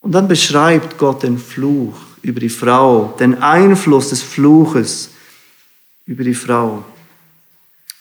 Und 0.00 0.10
dann 0.12 0.26
beschreibt 0.26 0.98
Gott 0.98 1.22
den 1.22 1.38
Fluch 1.38 1.94
über 2.22 2.40
die 2.40 2.48
Frau, 2.48 3.14
den 3.20 3.40
Einfluss 3.40 4.08
des 4.08 4.22
Fluches 4.22 5.10
über 6.04 6.24
die 6.24 6.34
Frau. 6.34 6.84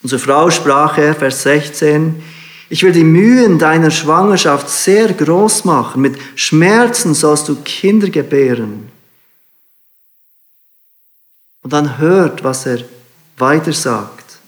Unsere 0.02 0.20
Frau 0.20 0.50
sprach 0.50 0.98
er, 0.98 1.14
Vers 1.14 1.44
16, 1.44 2.24
ich 2.70 2.84
will 2.84 2.92
die 2.92 3.04
Mühen 3.04 3.60
deiner 3.60 3.92
Schwangerschaft 3.92 4.70
sehr 4.70 5.14
groß 5.14 5.64
machen. 5.66 6.02
Mit 6.02 6.18
Schmerzen 6.36 7.14
sollst 7.14 7.48
du 7.48 7.56
Kinder 7.64 8.10
gebären. 8.10 8.92
Und 11.62 11.74
dann 11.74 11.98
hört, 11.98 12.44
was 12.44 12.66
er 12.66 12.80
weiter 13.38 13.74
sagt. 13.74 14.40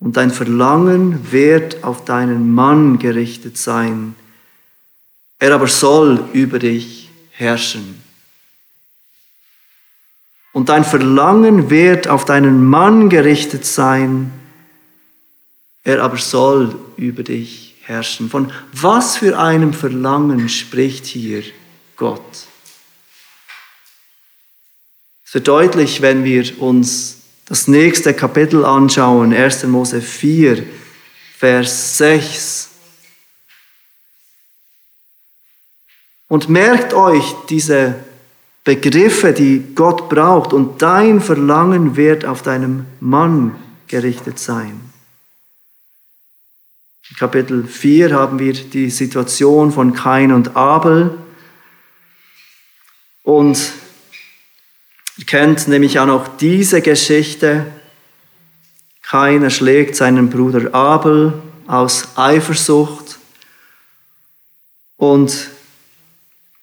Und 0.00 0.16
dein 0.16 0.30
Verlangen 0.30 1.32
wird 1.32 1.84
auf 1.84 2.04
deinen 2.04 2.54
Mann 2.54 2.98
gerichtet 2.98 3.58
sein. 3.58 4.14
Er 5.38 5.54
aber 5.54 5.66
soll 5.66 6.24
über 6.32 6.58
dich 6.58 7.10
herrschen. 7.32 8.02
Und 10.52 10.70
dein 10.70 10.84
Verlangen 10.84 11.68
wird 11.68 12.08
auf 12.08 12.24
deinen 12.24 12.64
Mann 12.64 13.10
gerichtet 13.10 13.64
sein 13.64 14.32
er 15.84 16.02
aber 16.02 16.18
soll 16.18 16.74
über 16.96 17.22
dich 17.22 17.76
herrschen. 17.82 18.28
Von 18.28 18.52
was 18.72 19.16
für 19.16 19.38
einem 19.38 19.72
Verlangen 19.72 20.48
spricht 20.48 21.06
hier 21.06 21.42
Gott? 21.96 22.46
Es 25.24 25.34
wird 25.34 25.48
deutlich, 25.48 26.00
wenn 26.00 26.24
wir 26.24 26.60
uns 26.60 27.18
das 27.44 27.68
nächste 27.68 28.14
Kapitel 28.14 28.64
anschauen, 28.64 29.32
1. 29.32 29.64
Mose 29.64 30.00
4, 30.00 30.64
Vers 31.36 31.98
6. 31.98 32.68
Und 36.28 36.48
merkt 36.48 36.92
euch 36.92 37.34
diese 37.48 37.94
Begriffe, 38.64 39.32
die 39.32 39.74
Gott 39.74 40.10
braucht, 40.10 40.52
und 40.52 40.82
dein 40.82 41.20
Verlangen 41.20 41.96
wird 41.96 42.26
auf 42.26 42.42
deinem 42.42 42.84
Mann 43.00 43.54
gerichtet 43.86 44.38
sein. 44.38 44.87
In 47.10 47.16
Kapitel 47.16 47.66
4 47.66 48.12
haben 48.12 48.38
wir 48.38 48.52
die 48.52 48.90
Situation 48.90 49.72
von 49.72 49.94
Kain 49.94 50.32
und 50.32 50.56
Abel. 50.56 51.16
Und 53.22 53.72
ihr 55.16 55.24
kennt 55.24 55.68
nämlich 55.68 55.98
auch 55.98 56.06
noch 56.06 56.36
diese 56.36 56.82
Geschichte. 56.82 57.66
Kain 59.02 59.42
erschlägt 59.42 59.96
seinen 59.96 60.28
Bruder 60.28 60.74
Abel 60.74 61.32
aus 61.66 62.08
Eifersucht. 62.16 63.18
Und 64.98 65.48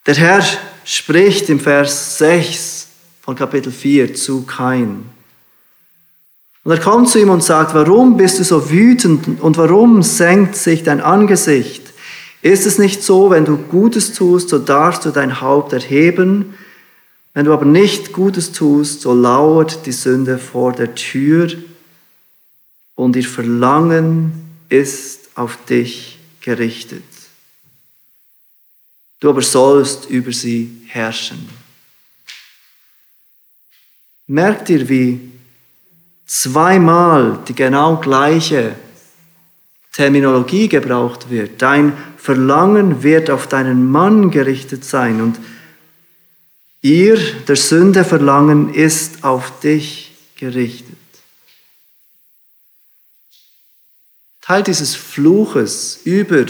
der 0.05 0.15
Herr 0.15 0.45
spricht 0.83 1.49
im 1.49 1.59
Vers 1.59 2.19
6 2.19 2.87
von 3.21 3.35
Kapitel 3.35 3.71
4 3.71 4.13
zu 4.13 4.43
Kain. 4.43 5.09
Und 6.65 6.71
er 6.71 6.79
kommt 6.79 7.09
zu 7.09 7.19
ihm 7.19 7.29
und 7.29 7.43
sagt, 7.43 7.75
warum 7.75 8.17
bist 8.17 8.39
du 8.39 8.43
so 8.43 8.71
wütend 8.71 9.39
und 9.39 9.55
warum 9.55 10.01
senkt 10.01 10.55
sich 10.55 10.81
dein 10.81 10.99
Angesicht? 10.99 11.93
Ist 12.41 12.65
es 12.65 12.79
nicht 12.79 13.03
so, 13.03 13.29
wenn 13.29 13.45
du 13.45 13.55
Gutes 13.55 14.13
tust, 14.13 14.49
so 14.49 14.57
darfst 14.57 15.05
du 15.05 15.11
dein 15.11 15.41
Haupt 15.41 15.73
erheben? 15.73 16.55
Wenn 17.35 17.45
du 17.45 17.53
aber 17.53 17.65
nicht 17.65 18.13
Gutes 18.13 18.51
tust, 18.51 19.01
so 19.01 19.13
lauert 19.13 19.85
die 19.85 19.91
Sünde 19.91 20.39
vor 20.39 20.73
der 20.73 20.95
Tür 20.95 21.53
und 22.95 23.15
ihr 23.15 23.23
Verlangen 23.23 24.31
ist 24.67 25.29
auf 25.35 25.63
dich 25.65 26.17
gerichtet. 26.41 27.03
Du 29.19 29.29
aber 29.29 29.43
sollst 29.43 30.09
über 30.09 30.31
sie 30.31 30.81
herrschen. 30.87 31.47
Merkt 34.25 34.71
ihr, 34.71 34.89
wie 34.89 35.34
zweimal 36.25 37.39
die 37.47 37.55
genau 37.55 37.97
gleiche 37.97 38.75
Terminologie 39.91 40.67
gebraucht 40.67 41.29
wird. 41.29 41.61
Dein 41.61 41.93
Verlangen 42.17 43.03
wird 43.03 43.29
auf 43.29 43.47
deinen 43.47 43.89
Mann 43.89 44.31
gerichtet 44.31 44.83
sein 44.83 45.21
und 45.21 45.39
ihr, 46.81 47.17
der 47.47 47.55
Sünde 47.55 48.03
Verlangen, 48.03 48.73
ist 48.73 49.23
auf 49.23 49.59
dich 49.59 50.15
gerichtet. 50.35 50.97
Teil 54.41 54.63
dieses 54.63 54.95
Fluches 54.95 56.01
über 56.03 56.45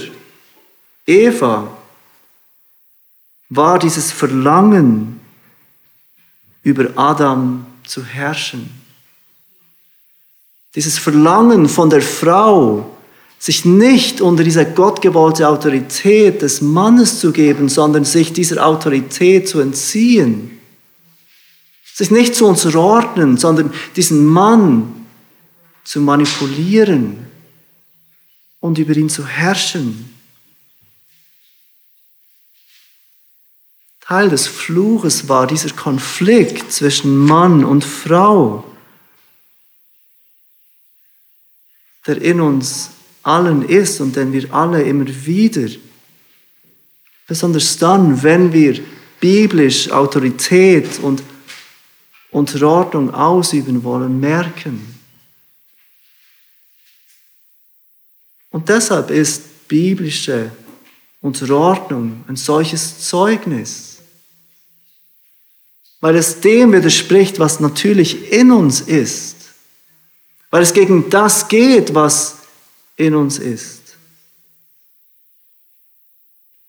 Eva 1.06 1.78
war 3.50 3.80
dieses 3.80 4.12
Verlangen, 4.12 5.22
über 6.64 6.90
Adam 6.98 7.66
zu 7.86 8.04
herrschen. 8.04 8.85
Dieses 10.76 10.98
Verlangen 10.98 11.70
von 11.70 11.90
der 11.90 12.02
Frau, 12.02 12.96
sich 13.40 13.64
nicht 13.64 14.22
unter 14.22 14.44
diese 14.44 14.66
gottgewollte 14.66 15.48
Autorität 15.48 16.42
des 16.42 16.62
Mannes 16.62 17.20
zu 17.20 17.32
geben, 17.32 17.70
sondern 17.70 18.04
sich 18.04 18.34
dieser 18.34 18.66
Autorität 18.66 19.48
zu 19.48 19.60
entziehen. 19.60 20.60
Sich 21.94 22.12
nicht 22.12 22.36
zu 22.36 22.46
unterordnen, 22.48 23.38
sondern 23.38 23.72
diesen 23.96 24.26
Mann 24.26 25.06
zu 25.84 26.02
manipulieren 26.02 27.18
und 28.60 28.78
über 28.80 28.96
ihn 28.98 29.10
zu 29.10 29.26
herrschen. 29.26 30.12
Teil 34.02 34.30
des 34.30 34.48
Fluches 34.48 35.30
war 35.30 35.48
dieser 35.48 35.70
Konflikt 35.70 36.72
zwischen 36.72 37.18
Mann 37.18 37.64
und 37.64 37.84
Frau. 37.84 38.64
Der 42.08 42.22
in 42.22 42.42
uns 42.42 42.92
allen 43.24 43.68
ist 43.68 44.00
und 44.02 44.16
den 44.16 44.32
wir 44.32 44.54
alle 44.54 44.84
immer 44.84 45.08
wieder, 45.08 45.68
besonders 47.28 47.78
dann, 47.78 48.22
wenn 48.22 48.54
wir 48.54 48.80
biblisch 49.20 49.90
Autorität 49.90 51.00
und 51.00 51.24
Unterordnung 52.30 53.14
ausüben 53.14 53.84
wollen, 53.84 54.20
merken. 54.20 54.96
Und 58.52 58.70
deshalb 58.70 59.10
ist 59.10 59.68
biblische 59.68 60.52
Unterordnung 61.22 62.24
ein 62.28 62.36
solches 62.36 63.00
Zeugnis, 63.08 63.98
weil 66.02 66.16
es 66.16 66.40
dem 66.40 66.72
widerspricht, 66.72 67.40
was 67.40 67.60
natürlich 67.60 68.32
in 68.32 68.52
uns 68.52 68.82
ist 68.82 69.35
weil 70.56 70.64
es 70.64 70.72
gegen 70.72 71.10
das 71.10 71.50
geht, 71.50 71.94
was 71.94 72.38
in 72.96 73.14
uns 73.14 73.40
ist. 73.40 73.98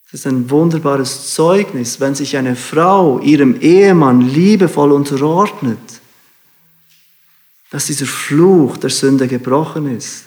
Es 0.09 0.14
ist 0.14 0.27
ein 0.27 0.51
wunderbares 0.51 1.33
Zeugnis, 1.35 2.01
wenn 2.01 2.16
sich 2.16 2.37
eine 2.37 2.57
Frau 2.57 3.20
ihrem 3.20 3.61
Ehemann 3.61 4.22
liebevoll 4.22 4.90
unterordnet, 4.90 5.79
dass 7.70 7.87
dieser 7.87 8.07
Fluch 8.07 8.77
der 8.77 8.90
Sünde 8.90 9.29
gebrochen 9.29 9.96
ist. 9.96 10.25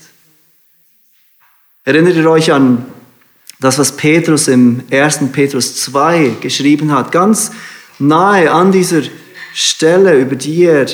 Erinnert 1.83 2.15
ihr 2.15 2.31
euch 2.31 2.53
an 2.53 2.85
das, 3.59 3.77
was 3.77 3.91
Petrus 3.91 4.47
im 4.47 4.83
1. 4.89 5.33
Petrus 5.33 5.75
2 5.83 6.37
geschrieben 6.39 6.93
hat, 6.93 7.11
ganz 7.11 7.51
nahe 7.97 8.49
an 8.53 8.71
dieser 8.71 9.01
Stelle, 9.53 10.17
über 10.17 10.37
die 10.37 10.63
er 10.63 10.87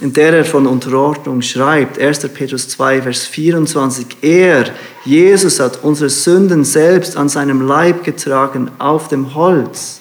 in 0.00 0.12
der 0.12 0.32
er 0.32 0.44
von 0.44 0.66
Unterordnung 0.66 1.40
schreibt, 1.40 2.00
1. 2.00 2.28
Petrus 2.30 2.68
2, 2.68 3.02
Vers 3.02 3.26
24, 3.26 4.06
er, 4.22 4.66
Jesus, 5.04 5.60
hat 5.60 5.84
unsere 5.84 6.10
Sünden 6.10 6.64
selbst 6.64 7.16
an 7.16 7.28
seinem 7.28 7.60
Leib 7.60 8.02
getragen 8.02 8.70
auf 8.78 9.06
dem 9.06 9.34
Holz, 9.34 10.00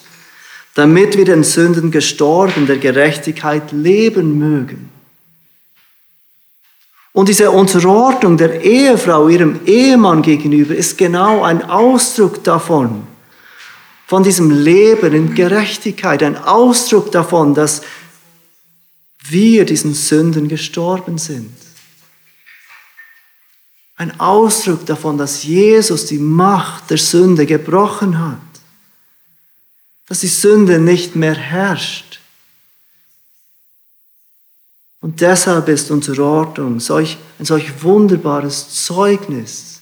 damit 0.73 1.15
wir 1.15 1.25
den 1.25 1.43
Sünden 1.43 1.91
gestorben, 1.91 2.65
der 2.65 2.77
Gerechtigkeit 2.77 3.71
leben 3.71 4.39
mögen. 4.39 4.89
Und 7.11 7.29
diese 7.29 7.51
Unterordnung 7.51 8.37
der 8.37 8.61
Ehefrau 8.61 9.27
ihrem 9.27 9.59
Ehemann 9.67 10.23
gegenüber 10.23 10.73
ist 10.73 10.97
genau 10.97 11.43
ein 11.43 11.69
Ausdruck 11.69 12.43
davon, 12.43 13.03
von 14.07 14.23
diesem 14.23 14.49
Leben 14.49 15.13
in 15.13 15.35
Gerechtigkeit, 15.35 16.23
ein 16.23 16.35
Ausdruck 16.35 17.11
davon, 17.11 17.53
dass 17.53 17.83
wir 19.29 19.65
diesen 19.65 19.93
Sünden 19.93 20.47
gestorben 20.47 21.17
sind. 21.17 21.55
Ein 23.95 24.19
Ausdruck 24.19 24.85
davon, 24.85 25.17
dass 25.17 25.43
Jesus 25.43 26.07
die 26.07 26.17
Macht 26.17 26.89
der 26.89 26.97
Sünde 26.97 27.45
gebrochen 27.45 28.19
hat, 28.19 28.39
dass 30.07 30.19
die 30.21 30.27
Sünde 30.27 30.79
nicht 30.79 31.15
mehr 31.15 31.35
herrscht. 31.35 32.19
Und 34.99 35.21
deshalb 35.21 35.67
ist 35.67 35.91
unsere 35.91 36.23
Ordnung 36.23 36.79
solch, 36.79 37.17
ein 37.37 37.45
solch 37.45 37.83
wunderbares 37.83 38.85
Zeugnis 38.85 39.81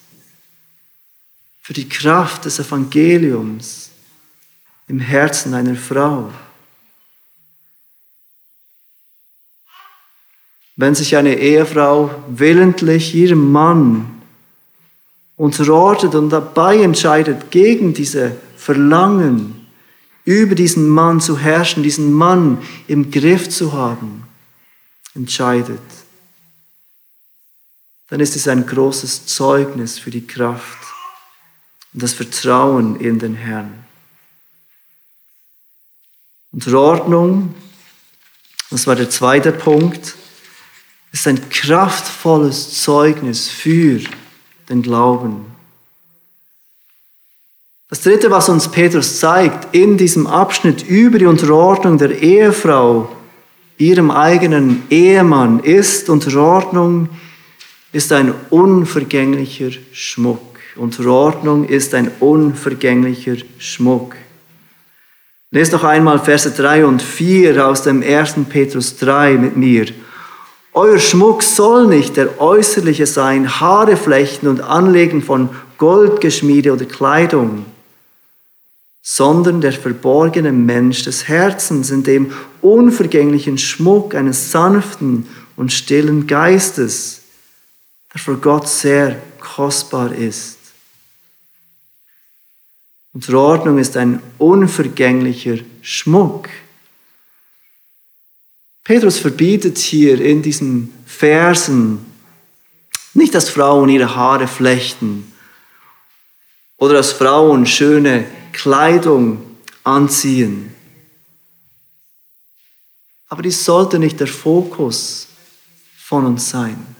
für 1.61 1.73
die 1.73 1.87
Kraft 1.87 2.45
des 2.45 2.59
Evangeliums 2.59 3.91
im 4.87 4.99
Herzen 4.99 5.53
einer 5.53 5.75
Frau. 5.75 6.31
Wenn 10.75 10.95
sich 10.95 11.15
eine 11.15 11.37
Ehefrau 11.37 12.09
willentlich 12.29 13.13
ihrem 13.13 13.51
Mann 13.51 14.21
unterordnet 15.35 16.15
und 16.15 16.29
dabei 16.29 16.81
entscheidet, 16.81 17.51
gegen 17.51 17.93
diese 17.93 18.35
Verlangen 18.55 19.67
über 20.23 20.55
diesen 20.55 20.87
Mann 20.87 21.19
zu 21.19 21.37
herrschen, 21.37 21.83
diesen 21.83 22.13
Mann 22.13 22.59
im 22.87 23.11
Griff 23.11 23.49
zu 23.49 23.73
haben, 23.73 24.23
entscheidet, 25.15 25.81
dann 28.09 28.19
ist 28.19 28.35
es 28.35 28.47
ein 28.47 28.65
großes 28.65 29.25
Zeugnis 29.25 29.97
für 29.97 30.11
die 30.11 30.27
Kraft 30.27 30.79
und 31.93 32.03
das 32.03 32.13
Vertrauen 32.13 32.99
in 32.99 33.19
den 33.19 33.35
Herrn. 33.35 33.85
Unterordnung, 36.51 37.55
das 38.69 38.85
war 38.85 38.95
der 38.95 39.09
zweite 39.09 39.51
Punkt, 39.51 40.15
ist 41.11 41.27
ein 41.27 41.49
kraftvolles 41.49 42.81
Zeugnis 42.81 43.49
für 43.49 43.99
den 44.69 44.81
Glauben. 44.81 45.45
Das 47.89 48.01
Dritte, 48.01 48.31
was 48.31 48.47
uns 48.47 48.71
Petrus 48.71 49.19
zeigt 49.19 49.75
in 49.75 49.97
diesem 49.97 50.25
Abschnitt 50.25 50.87
über 50.87 51.19
die 51.19 51.25
Unterordnung 51.25 51.97
der 51.97 52.21
Ehefrau 52.21 53.09
ihrem 53.77 54.11
eigenen 54.11 54.83
Ehemann 54.89 55.59
ist, 55.59 56.09
Unterordnung 56.09 57.09
ist 57.91 58.13
ein 58.13 58.33
unvergänglicher 58.49 59.71
Schmuck. 59.91 60.59
Unterordnung 60.77 61.67
ist 61.67 61.93
ein 61.93 62.09
unvergänglicher 62.21 63.35
Schmuck. 63.57 64.15
Lest 65.49 65.73
noch 65.73 65.83
einmal 65.83 66.19
Verse 66.19 66.49
3 66.49 66.85
und 66.85 67.01
4 67.01 67.67
aus 67.67 67.83
dem 67.83 68.01
1. 68.01 68.35
Petrus 68.47 68.95
3 68.97 69.33
mit 69.33 69.57
mir. 69.57 69.87
Euer 70.73 70.99
Schmuck 70.99 71.43
soll 71.43 71.87
nicht 71.87 72.15
der 72.15 72.39
äußerliche 72.39 73.05
sein, 73.05 73.59
Haare 73.59 73.97
flechten 73.97 74.47
und 74.47 74.61
Anlegen 74.61 75.21
von 75.21 75.49
Goldgeschmiede 75.77 76.71
oder 76.71 76.85
Kleidung, 76.85 77.65
sondern 79.01 79.59
der 79.59 79.73
verborgene 79.73 80.53
Mensch 80.53 81.03
des 81.03 81.27
Herzens 81.27 81.89
in 81.89 82.03
dem 82.03 82.31
unvergänglichen 82.61 83.57
Schmuck 83.57 84.15
eines 84.15 84.51
sanften 84.51 85.27
und 85.57 85.73
stillen 85.73 86.25
Geistes, 86.25 87.21
der 88.13 88.21
für 88.21 88.37
Gott 88.37 88.69
sehr 88.69 89.21
kostbar 89.41 90.13
ist. 90.13 90.57
Unsere 93.13 93.39
Ordnung 93.39 93.77
ist 93.77 93.97
ein 93.97 94.21
unvergänglicher 94.37 95.57
Schmuck. 95.81 96.47
Petrus 98.83 99.19
verbietet 99.19 99.77
hier 99.77 100.19
in 100.19 100.41
diesen 100.41 100.93
Versen 101.05 102.05
nicht, 103.13 103.35
dass 103.35 103.49
Frauen 103.49 103.89
ihre 103.89 104.15
Haare 104.15 104.47
flechten 104.47 105.31
oder 106.77 106.95
dass 106.95 107.11
Frauen 107.11 107.65
schöne 107.65 108.25
Kleidung 108.53 109.43
anziehen. 109.83 110.73
Aber 113.27 113.43
dies 113.43 113.63
sollte 113.63 113.99
nicht 113.99 114.19
der 114.19 114.27
Fokus 114.27 115.27
von 115.97 116.25
uns 116.25 116.49
sein. 116.49 116.95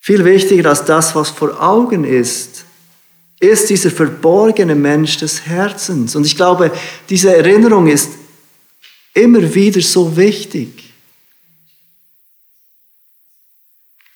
Viel 0.00 0.24
wichtiger 0.24 0.68
als 0.68 0.84
das, 0.84 1.14
was 1.16 1.30
vor 1.30 1.60
Augen 1.60 2.04
ist, 2.04 2.64
ist 3.40 3.68
dieser 3.68 3.90
verborgene 3.90 4.74
Mensch 4.74 5.16
des 5.16 5.46
Herzens. 5.46 6.14
Und 6.14 6.24
ich 6.24 6.36
glaube, 6.36 6.70
diese 7.08 7.36
Erinnerung 7.36 7.88
ist 7.88 8.10
immer 9.16 9.54
wieder 9.54 9.80
so 9.80 10.16
wichtig. 10.16 10.92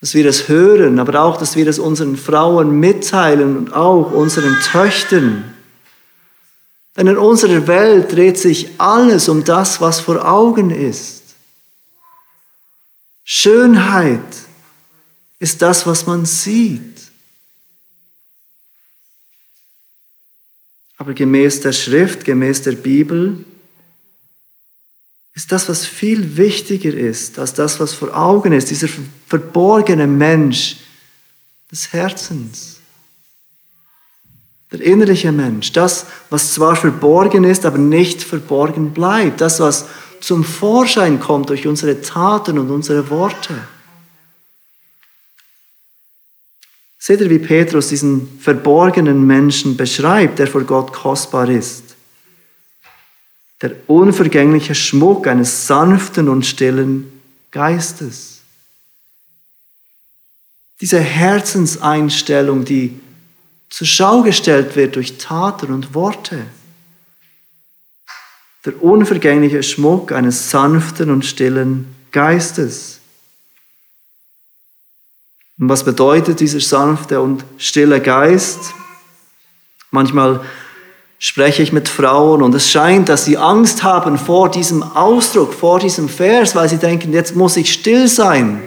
Dass 0.01 0.15
wir 0.15 0.25
das 0.25 0.49
hören, 0.49 0.99
aber 0.99 1.21
auch, 1.23 1.37
dass 1.37 1.57
wir 1.57 1.65
das 1.65 1.79
unseren 1.79 2.17
Frauen 2.17 2.79
mitteilen 2.79 3.57
und 3.57 3.73
auch 3.73 4.13
unseren 4.13 4.57
Töchtern. 4.61 5.55
Denn 6.97 7.07
in 7.07 7.19
unserer 7.19 7.67
Welt 7.67 8.13
dreht 8.13 8.39
sich 8.39 8.69
alles 8.79 9.29
um 9.29 9.45
das, 9.45 9.81
was 9.81 10.01
vor 10.01 10.27
Augen 10.27 10.71
ist. 10.71 11.23
Schönheit 13.25 14.21
ist 15.39 15.63
das, 15.63 15.87
was 15.87 16.07
man 16.07 16.27
sieht. 16.27 17.01
Aber 20.97 21.15
gemäß 21.15 21.61
der 21.61 21.73
Schrift, 21.73 22.25
gemäß 22.25 22.63
der 22.63 22.73
Bibel, 22.73 23.45
ist 25.35 25.53
das, 25.53 25.69
was 25.69 25.87
viel 25.87 26.37
wichtiger 26.37 26.93
ist 26.93 27.39
als 27.39 27.55
das, 27.55 27.81
was 27.81 27.95
vor 27.95 28.17
Augen 28.17 28.53
ist, 28.53 28.71
dieser 28.71 28.89
verborgene 29.27 30.07
Mensch 30.07 30.79
des 31.71 31.93
Herzens. 31.93 32.79
Der 34.73 34.81
innerliche 34.81 35.33
Mensch, 35.33 35.73
das, 35.73 36.07
was 36.31 36.55
zwar 36.55 36.77
verborgen 36.77 37.45
ist, 37.45 37.65
aber 37.65 37.79
nicht 37.79 38.23
verborgen 38.23 38.93
bleibt, 38.93 39.41
das, 39.41 39.61
was 39.61 39.87
zum 40.21 40.45
Vorschein 40.45 41.19
kommt 41.19 41.49
durch 41.49 41.67
unsere 41.67 42.01
Taten 42.03 42.59
und 42.59 42.71
unsere 42.71 43.09
Worte. 43.11 43.55
Seht 46.99 47.21
ihr, 47.23 47.31
wie 47.31 47.39
Petrus 47.39 47.89
diesen 47.89 48.39
verborgenen 48.39 49.27
Menschen 49.27 49.77
beschreibt, 49.77 50.39
der 50.39 50.47
vor 50.47 50.65
Gott 50.65 50.93
kostbar 50.93 51.49
ist? 51.49 51.90
Der 53.63 53.73
unvergängliche 53.89 54.75
Schmuck 54.75 55.27
eines 55.27 55.67
sanften 55.67 56.29
und 56.29 56.47
stillen 56.47 57.21
Geistes. 57.51 58.41
Diese 60.81 61.01
Herzenseinstellung, 61.01 62.65
die 62.65 62.99
zur 63.69 63.87
Schau 63.87 64.23
gestellt 64.23 64.77
wird 64.77 64.97
durch 64.97 65.19
Taten 65.19 65.73
und 65.73 65.95
Worte. 65.95 66.47
Der 68.65 68.83
unvergängliche 68.83 69.63
Schmuck 69.63 70.13
eines 70.13 70.51
sanften 70.51 71.11
und 71.11 71.25
stillen 71.25 71.95
Geistes. 72.13 73.01
Und 75.59 75.69
was 75.69 75.85
bedeutet 75.85 76.41
dieser 76.41 76.61
sanfte 76.61 77.21
und 77.21 77.45
stille 77.59 78.01
Geist? 78.01 78.73
Manchmal 79.91 80.45
spreche 81.23 81.63
ich 81.63 81.71
mit 81.71 81.89
Frauen 81.89 82.43
und 82.43 82.55
es 82.55 82.71
scheint, 82.71 83.11
dass 83.11 83.27
sie 83.27 83.37
Angst 83.37 83.83
haben 83.83 84.19
vor 84.19 84.51
diesem 84.51 84.83
Ausdruck, 84.83 85.53
vor 85.53 85.79
diesem 85.79 86.09
Vers, 86.09 86.57
weil 86.57 86.69
sie 86.69 86.79
denken, 86.79 87.13
jetzt 87.13 87.37
muss 87.37 87.59
ich 87.59 87.73
still 87.73 88.09
sein, 88.09 88.63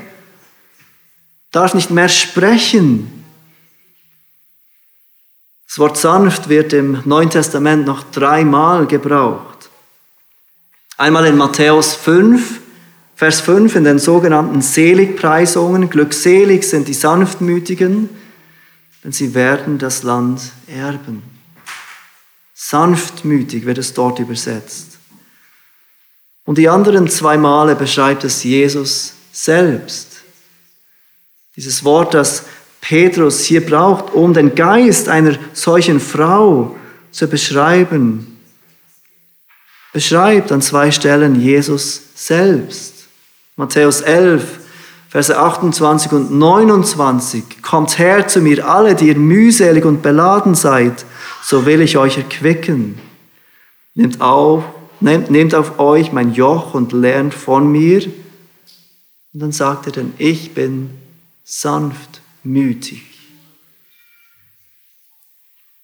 darf 1.52 1.74
nicht 1.74 1.90
mehr 1.90 2.08
sprechen. 2.08 3.26
Das 5.68 5.80
Wort 5.80 5.98
sanft 5.98 6.48
wird 6.48 6.74
im 6.74 7.02
Neuen 7.06 7.32
Testament 7.32 7.88
noch 7.88 8.04
dreimal 8.12 8.86
gebraucht. 8.86 9.72
Einmal 10.96 11.26
in 11.26 11.36
Matthäus 11.36 11.96
5, 11.96 12.60
Vers 13.16 13.42
5 13.42 13.76
in 13.78 13.84
den 13.84 13.98
sogenannten 13.98 14.62
Seligpreisungen. 14.62 15.90
Glückselig 15.90 16.66
sind 16.66 16.88
die 16.88 16.94
Sanftmütigen, 16.94 18.10
denn 19.04 19.12
sie 19.12 19.34
werden 19.34 19.80
das 19.80 20.04
Land 20.04 20.52
erben. 20.68 21.33
Sanftmütig 22.70 23.66
wird 23.66 23.78
es 23.78 23.94
dort 23.94 24.20
übersetzt. 24.20 24.98
Und 26.46 26.58
die 26.58 26.70
anderen 26.70 27.10
zwei 27.10 27.38
Male 27.38 27.76
beschreibt 27.76 28.24
es 28.24 28.44
Jesus 28.44 29.14
selbst. 29.34 30.22
Dieses 31.58 31.84
Wort, 31.84 32.14
das 32.14 32.46
Petrus 32.80 33.42
hier 33.44 33.66
braucht, 33.66 34.14
um 34.14 34.34
den 34.34 34.56
Geist 34.56 35.10
einer 35.10 35.38
solchen 35.52 36.00
Frau 36.00 36.78
zu 37.12 37.28
beschreiben, 37.28 38.40
beschreibt 39.92 40.52
an 40.54 40.62
zwei 40.62 40.90
Stellen 40.92 41.40
Jesus 41.40 42.02
selbst. 42.16 43.08
Matthäus 43.58 44.02
11, 44.02 44.60
Verse 45.10 45.38
28 45.38 46.12
und 46.14 46.32
29. 46.32 47.62
Kommt 47.62 48.00
her 48.00 48.28
zu 48.28 48.40
mir 48.40 48.66
alle, 48.68 48.96
die 48.96 49.10
ihr 49.10 49.18
mühselig 49.18 49.86
und 49.86 50.02
beladen 50.02 50.56
seid, 50.56 51.06
so 51.44 51.66
will 51.66 51.82
ich 51.82 51.98
euch 51.98 52.18
erquicken. 52.18 52.98
Nehmt 53.96 54.22
auf, 54.22 54.64
nehmt, 55.02 55.30
nehmt 55.30 55.54
auf 55.54 55.78
euch 55.78 56.12
mein 56.14 56.34
Joch 56.34 56.74
und 56.74 56.94
lernt 56.94 57.34
von 57.34 57.70
mir. 57.70 58.06
Und 59.34 59.40
dann 59.40 59.52
sagt 59.52 59.88
er 59.88 59.92
denn, 59.92 60.14
ich 60.18 60.54
bin 60.54 60.92
sanftmütig. 61.44 63.04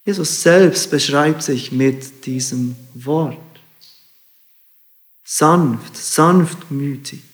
Jesus 0.05 0.41
selbst 0.41 0.89
beschreibt 0.89 1.43
sich 1.43 1.71
mit 1.71 2.25
diesem 2.25 2.75
Wort. 2.93 3.37
Sanft, 5.25 5.95
sanftmütig. 5.97 7.28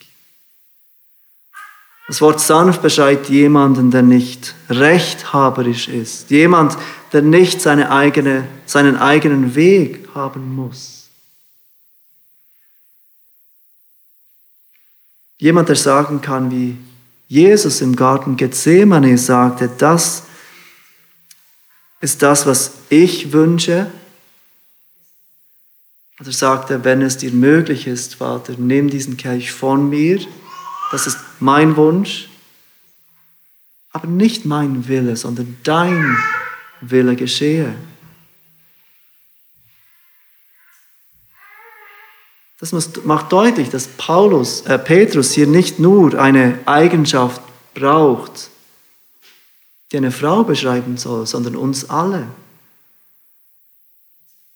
Das 2.08 2.22
Wort 2.22 2.40
sanft 2.40 2.82
beschreibt 2.82 3.30
jemanden, 3.30 3.90
der 3.90 4.04
nicht 4.04 4.54
rechthaberisch 4.70 5.88
ist. 5.88 6.30
Jemand, 6.30 6.78
der 7.14 7.24
nicht 7.24 7.62
seine 7.62 7.92
eigene, 7.92 8.48
seinen 8.66 8.98
eigenen 8.98 9.56
Weg 9.56 10.08
haben 10.14 10.56
muss. 10.56 11.10
Jemand, 15.38 15.70
der 15.70 15.76
sagen 15.76 16.22
kann, 16.22 16.52
wie 16.52 16.78
Jesus 17.28 17.82
im 17.82 17.96
Garten 17.96 18.38
Gethsemane 18.38 19.18
sagte, 19.18 19.70
das 19.78 20.24
ist 22.02 22.22
das, 22.22 22.46
was 22.46 22.72
ich 22.90 23.34
wünsche. 23.34 23.92
Oder 26.20 26.32
sagte, 26.32 26.84
wenn 26.84 27.02
es 27.02 27.18
dir 27.18 27.32
möglich 27.32 27.88
ist, 27.88 28.16
Vater, 28.16 28.54
nimm 28.58 28.90
diesen 28.90 29.18
Kelch 29.18 29.52
von 29.52 29.90
mir. 29.90 30.20
Das 30.92 31.08
ist 31.08 31.18
mein 31.40 31.76
Wunsch. 31.76 32.30
Aber 33.92 34.08
nicht 34.08 34.46
mein 34.46 34.88
Wille, 34.88 35.16
sondern 35.16 35.58
dein 35.64 36.18
Wille 36.82 37.16
geschehe. 37.16 37.74
Das 42.60 42.72
macht 43.04 43.32
deutlich, 43.32 43.70
dass 43.70 43.88
Paulus, 43.88 44.62
äh, 44.62 44.80
Petrus 44.80 45.34
hier 45.34 45.48
nicht 45.48 45.80
nur 45.80 46.20
eine 46.20 46.60
Eigenschaft 46.66 47.42
braucht, 47.74 48.50
die 49.92 49.98
eine 49.98 50.12
Frau 50.12 50.44
beschreiben 50.44 50.98
soll, 50.98 51.28
sondern 51.28 51.56
uns 51.56 51.90
alle. 51.90 52.28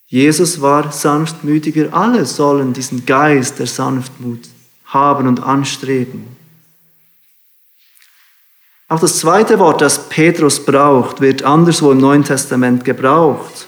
Jesus 0.07 0.59
war 0.59 0.91
sanftmütiger, 0.91 1.93
alle 1.93 2.25
sollen 2.25 2.73
diesen 2.73 3.05
Geist 3.05 3.59
der 3.59 3.67
Sanftmut 3.67 4.49
haben 4.85 5.27
und 5.27 5.43
anstreben. 5.43 6.38
Auch 8.89 8.99
das 8.99 9.19
zweite 9.19 9.59
Wort, 9.59 9.81
das 9.81 10.09
Petrus 10.09 10.65
braucht, 10.65 11.21
wird 11.21 11.43
anderswo 11.43 11.91
im 11.91 11.99
Neuen 11.99 12.23
Testament 12.23 12.83
gebraucht. 12.83 13.67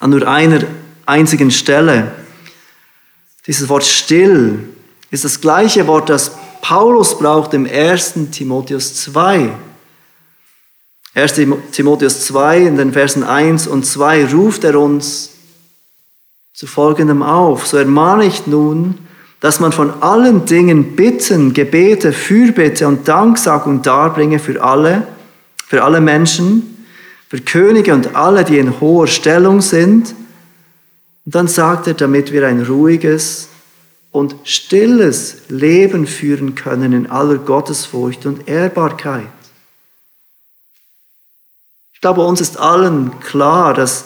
An 0.00 0.10
nur 0.10 0.26
einer 0.26 0.64
einzigen 1.04 1.50
Stelle. 1.50 2.10
Dieses 3.46 3.68
Wort 3.68 3.84
still 3.84 4.70
ist 5.10 5.24
das 5.24 5.42
gleiche 5.42 5.86
Wort, 5.86 6.08
das 6.08 6.32
Paulus 6.62 7.18
braucht 7.18 7.52
im 7.52 7.66
1. 7.66 8.14
Timotheus 8.32 8.94
2. 9.02 9.50
1. 11.12 11.34
Timotheus 11.72 12.24
2 12.24 12.60
in 12.62 12.78
den 12.78 12.94
Versen 12.94 13.22
1 13.24 13.66
und 13.66 13.84
2 13.84 14.32
ruft 14.32 14.64
er 14.64 14.80
uns 14.80 15.32
zu 16.54 16.66
folgendem 16.66 17.22
auf. 17.22 17.66
So 17.66 17.76
ermahne 17.76 18.24
ich 18.24 18.46
nun, 18.46 18.98
dass 19.44 19.60
man 19.60 19.72
von 19.72 20.02
allen 20.02 20.46
Dingen 20.46 20.96
Bitten, 20.96 21.52
Gebete, 21.52 22.12
Fürbitte 22.12 22.88
und 22.88 23.06
Danksagung 23.06 23.82
darbringe 23.82 24.38
für 24.38 24.62
alle, 24.62 25.06
für 25.66 25.84
alle 25.84 26.00
Menschen, 26.00 26.86
für 27.28 27.40
Könige 27.40 27.92
und 27.92 28.16
alle, 28.16 28.44
die 28.44 28.58
in 28.58 28.80
hoher 28.80 29.06
Stellung 29.06 29.60
sind. 29.60 30.14
Und 31.26 31.34
dann 31.34 31.48
sagt 31.48 31.86
er, 31.86 31.94
damit 31.94 32.32
wir 32.32 32.46
ein 32.46 32.62
ruhiges 32.62 33.48
und 34.12 34.34
stilles 34.44 35.42
Leben 35.48 36.06
führen 36.06 36.54
können 36.54 36.92
in 36.94 37.10
aller 37.10 37.36
Gottesfurcht 37.36 38.24
und 38.24 38.48
Ehrbarkeit 38.48 39.28
glaube, 42.04 42.20
uns 42.20 42.42
ist 42.42 42.58
allen 42.58 43.18
klar, 43.20 43.72
dass 43.72 44.04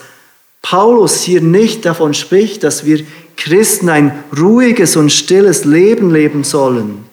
Paulus 0.62 1.22
hier 1.22 1.40
nicht 1.40 1.85
davon 1.85 2.14
spricht, 2.14 2.62
dass 2.62 2.85
wir 2.85 3.05
Christen 3.38 3.88
ein 3.88 4.24
ruhiges 4.37 4.96
und 4.96 5.11
stilles 5.11 5.64
Leben 5.64 6.11
leben 6.11 6.42
sollen, 6.42 7.05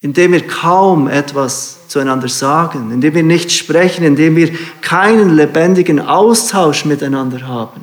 indem 0.00 0.32
wir 0.32 0.44
kaum 0.44 1.06
etwas 1.06 1.86
zueinander 1.86 2.28
sagen, 2.28 2.90
indem 2.90 3.14
wir 3.14 3.22
nicht 3.22 3.52
sprechen, 3.52 4.04
indem 4.04 4.34
wir 4.34 4.52
keinen 4.80 5.36
lebendigen 5.36 6.00
Austausch 6.00 6.84
miteinander 6.84 7.46
haben, 7.46 7.80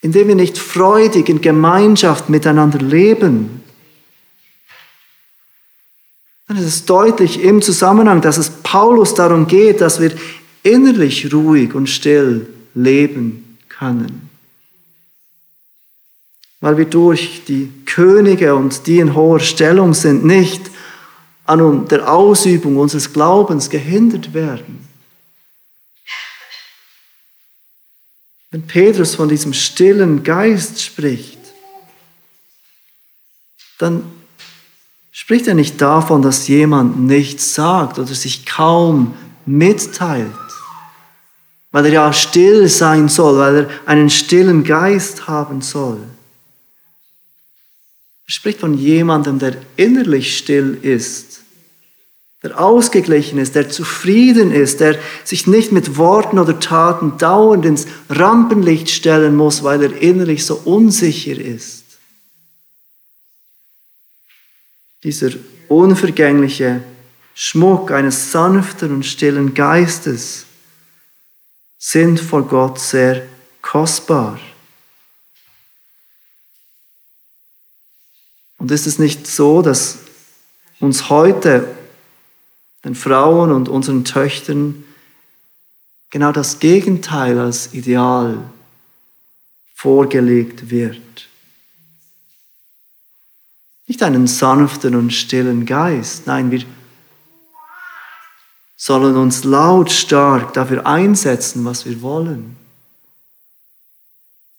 indem 0.00 0.28
wir 0.28 0.34
nicht 0.34 0.56
freudig 0.56 1.28
in 1.28 1.42
Gemeinschaft 1.42 2.30
miteinander 2.30 2.78
leben. 2.78 3.62
Dann 6.48 6.56
ist 6.56 6.64
es 6.64 6.86
deutlich 6.86 7.42
im 7.44 7.60
Zusammenhang, 7.60 8.22
dass 8.22 8.38
es 8.38 8.48
Paulus 8.48 9.14
darum 9.14 9.46
geht, 9.46 9.82
dass 9.82 10.00
wir 10.00 10.12
innerlich 10.62 11.34
ruhig 11.34 11.74
und 11.74 11.88
still 11.88 12.46
leben 12.74 13.41
können. 13.82 14.30
Weil 16.60 16.78
wir 16.78 16.84
durch 16.84 17.44
die 17.46 17.72
Könige 17.84 18.54
und 18.54 18.86
die 18.86 19.00
in 19.00 19.14
hoher 19.14 19.40
Stellung 19.40 19.94
sind, 19.94 20.24
nicht 20.24 20.70
an 21.44 21.88
der 21.88 22.12
Ausübung 22.12 22.76
unseres 22.76 23.12
Glaubens 23.12 23.68
gehindert 23.68 24.32
werden. 24.32 24.88
Wenn 28.52 28.62
Petrus 28.62 29.16
von 29.16 29.28
diesem 29.28 29.52
stillen 29.52 30.22
Geist 30.22 30.80
spricht, 30.82 31.38
dann 33.78 34.04
spricht 35.10 35.48
er 35.48 35.54
nicht 35.54 35.80
davon, 35.80 36.22
dass 36.22 36.46
jemand 36.46 37.00
nichts 37.00 37.54
sagt 37.54 37.98
oder 37.98 38.14
sich 38.14 38.46
kaum 38.46 39.16
mitteilt, 39.46 40.30
weil 41.72 41.86
er 41.86 41.92
ja 41.92 42.12
still 42.12 42.68
sein 42.68 43.08
soll, 43.08 43.38
weil 43.38 43.56
er 43.56 43.70
einen 43.86 44.10
stillen 44.10 44.62
Geist 44.62 45.26
haben 45.26 45.60
soll. 45.62 45.98
Er 48.26 48.32
spricht 48.32 48.60
von 48.60 48.74
jemandem, 48.74 49.38
der 49.38 49.56
innerlich 49.76 50.38
still 50.38 50.78
ist, 50.80 51.40
der 52.42 52.60
ausgeglichen 52.60 53.38
ist, 53.38 53.54
der 53.54 53.68
zufrieden 53.68 54.52
ist, 54.52 54.80
der 54.80 54.98
sich 55.24 55.46
nicht 55.46 55.72
mit 55.72 55.96
Worten 55.96 56.38
oder 56.38 56.60
Taten 56.60 57.18
dauernd 57.18 57.64
ins 57.64 57.86
Rampenlicht 58.08 58.90
stellen 58.90 59.34
muss, 59.34 59.64
weil 59.64 59.82
er 59.82 59.96
innerlich 60.00 60.44
so 60.44 60.60
unsicher 60.64 61.38
ist. 61.38 61.82
dieser 65.04 65.30
unvergängliche 65.68 66.82
Schmuck 67.34 67.90
eines 67.90 68.30
sanften 68.30 68.92
und 68.92 69.06
stillen 69.06 69.54
Geistes 69.54 70.46
sind 71.84 72.20
vor 72.20 72.46
Gott 72.46 72.78
sehr 72.78 73.26
kostbar. 73.60 74.38
Und 78.58 78.70
ist 78.70 78.86
es 78.86 79.00
nicht 79.00 79.26
so, 79.26 79.62
dass 79.62 79.98
uns 80.78 81.10
heute, 81.10 81.68
den 82.84 82.94
Frauen 82.94 83.50
und 83.50 83.68
unseren 83.68 84.04
Töchtern, 84.04 84.84
genau 86.10 86.30
das 86.30 86.60
Gegenteil 86.60 87.40
als 87.40 87.74
Ideal 87.74 88.38
vorgelegt 89.74 90.70
wird? 90.70 91.28
Nicht 93.88 94.04
einen 94.04 94.28
sanften 94.28 94.94
und 94.94 95.12
stillen 95.12 95.66
Geist. 95.66 96.28
Nein, 96.28 96.52
wir 96.52 96.64
sollen 98.84 99.14
uns 99.14 99.44
lautstark 99.44 100.54
dafür 100.54 100.84
einsetzen, 100.84 101.64
was 101.64 101.84
wir 101.84 102.02
wollen. 102.02 102.56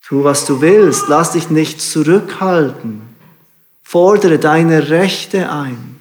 Tu, 0.01 0.23
was 0.23 0.45
du 0.45 0.61
willst. 0.61 1.09
Lass 1.09 1.33
dich 1.33 1.49
nicht 1.49 1.81
zurückhalten. 1.81 3.01
Fordere 3.83 4.39
deine 4.39 4.87
Rechte 4.87 5.51
ein. 5.51 5.99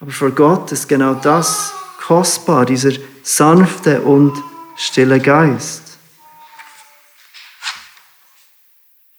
Aber 0.00 0.10
vor 0.10 0.32
Gott 0.32 0.72
ist 0.72 0.88
genau 0.88 1.14
das 1.14 1.72
kostbar, 1.98 2.66
dieser 2.66 2.90
sanfte 3.22 4.02
und 4.02 4.36
stille 4.74 5.20
Geist. 5.20 5.96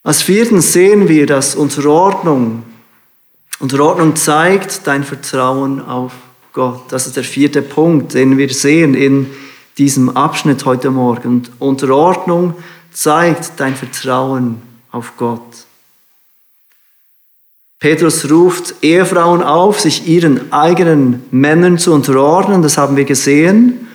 Als 0.04 0.22
vierten 0.22 0.60
sehen 0.60 1.08
wir, 1.08 1.26
dass 1.26 1.56
Unterordnung, 3.64 4.10
Unterordnung 4.10 4.16
zeigt 4.18 4.88
dein 4.88 5.06
Vertrauen 5.06 5.80
auf 5.80 6.12
Gott. 6.52 6.82
Das 6.90 7.08
ist 7.08 7.16
der 7.16 7.24
vierte 7.24 7.62
Punkt, 7.62 8.14
den 8.14 8.38
wir 8.38 8.54
sehen 8.54 8.94
in 8.94 9.30
diesem 9.78 10.10
Abschnitt 10.18 10.66
heute 10.66 10.92
Morgen. 10.92 11.44
Unterordnung 11.60 12.56
zeigt 12.92 13.54
dein 13.62 13.74
Vertrauen 13.74 14.62
auf 14.92 15.14
Gott. 15.16 15.66
Petrus 17.80 18.30
ruft 18.30 18.76
Ehefrauen 18.82 19.42
auf, 19.42 19.80
sich 19.80 20.10
ihren 20.10 20.52
eigenen 20.52 21.24
Männern 21.32 21.78
zu 21.78 21.94
unterordnen, 21.94 22.64
das 22.64 22.78
haben 22.78 22.98
wir 22.98 23.06
gesehen. 23.06 23.88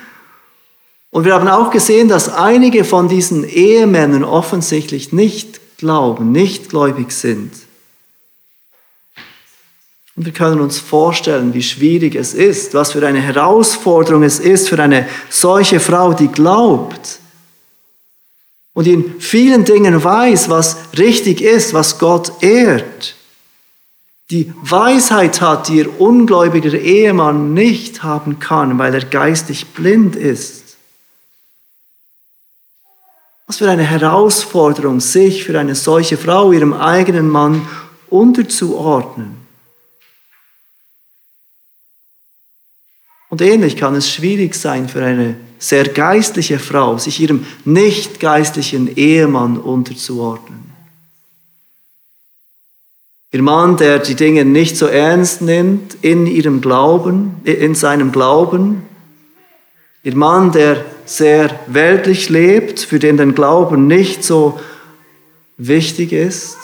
Und 1.11 1.27
wir 1.27 1.35
haben 1.35 1.47
auch 1.47 1.71
gesehen, 1.71 2.09
dass 2.09 2.31
einige 2.31 2.85
von 2.85 3.11
diesen 3.11 3.45
Ehemännern 3.45 4.25
offensichtlich 4.25 5.13
nicht 5.13 5.61
glauben, 5.77 6.33
nicht 6.33 6.71
gläubig 6.71 7.13
sind. 7.13 7.68
Und 10.19 10.25
wir 10.25 10.33
können 10.33 10.61
uns 10.61 10.81
vorstellen, 10.81 11.55
wie 11.55 11.63
schwierig 11.63 12.17
es 12.17 12.35
ist, 12.35 12.75
was 12.75 12.91
für 12.91 13.07
eine 13.07 13.21
Herausforderung 13.21 14.25
es 14.25 14.41
ist 14.41 14.69
für 14.69 14.83
eine 14.83 15.07
solche 15.31 15.79
Frau, 15.79 16.13
die 16.13 16.27
glaubt 16.27 17.21
und 18.75 18.89
in 18.89 19.21
vielen 19.21 19.65
Dingen 19.65 20.03
weiß, 20.03 20.51
was 20.51 20.77
richtig 20.99 21.41
ist, 21.41 21.73
was 21.73 22.01
Gott 22.01 22.33
ehrt. 22.43 23.15
Die 24.33 24.53
Weisheit 24.61 25.41
hat, 25.41 25.69
die 25.69 25.77
ihr 25.77 26.01
ungläubiger 26.01 26.75
Ehemann 26.75 27.55
nicht 27.55 28.03
haben 28.03 28.41
kann, 28.41 28.77
weil 28.77 28.95
er 28.95 29.05
geistig 29.05 29.69
blind 29.69 30.17
ist. 30.17 30.77
Was 33.47 33.59
für 33.59 33.71
eine 33.71 33.85
Herausforderung, 33.85 34.99
sich 34.99 35.45
für 35.45 35.57
eine 35.57 35.77
solche 35.77 36.17
Frau, 36.17 36.51
ihrem 36.51 36.73
eigenen 36.75 37.29
Mann 37.29 37.69
unterzuordnen. 38.11 39.38
Und 43.29 43.43
ähnlich 43.43 43.77
kann 43.77 43.95
es 43.95 44.11
schwierig 44.11 44.55
sein 44.55 44.89
für 44.89 45.05
eine 45.05 45.37
sehr 45.59 45.89
geistliche 45.89 46.59
Frau, 46.59 46.99
sich 46.99 47.21
ihrem 47.21 47.45
nicht 47.65 48.21
geistlichen 48.21 48.97
Ehemann 48.97 49.59
unterzuordnen. 49.59 50.69
Ihr 53.31 53.43
Mann, 53.43 53.77
der 53.77 53.99
die 53.99 54.15
Dinge 54.15 54.47
nicht 54.47 54.79
so 54.79 54.87
ernst 54.87 55.43
nimmt 55.43 55.99
in 56.01 56.27
ihrem 56.27 56.63
Glauben, 56.63 57.37
in 57.45 57.75
seinem 57.75 58.11
Glauben. 58.11 58.85
Ihr 60.03 60.17
Mann, 60.17 60.53
der 60.53 60.83
sehr 61.05 61.61
weltlich 61.67 62.31
lebt, 62.31 62.81
für 62.81 62.99
den 62.99 63.19
den 63.19 63.35
Glauben 63.35 63.87
nicht 63.87 64.25
so 64.25 64.59
wichtig 65.59 66.13
ist. 66.13 66.57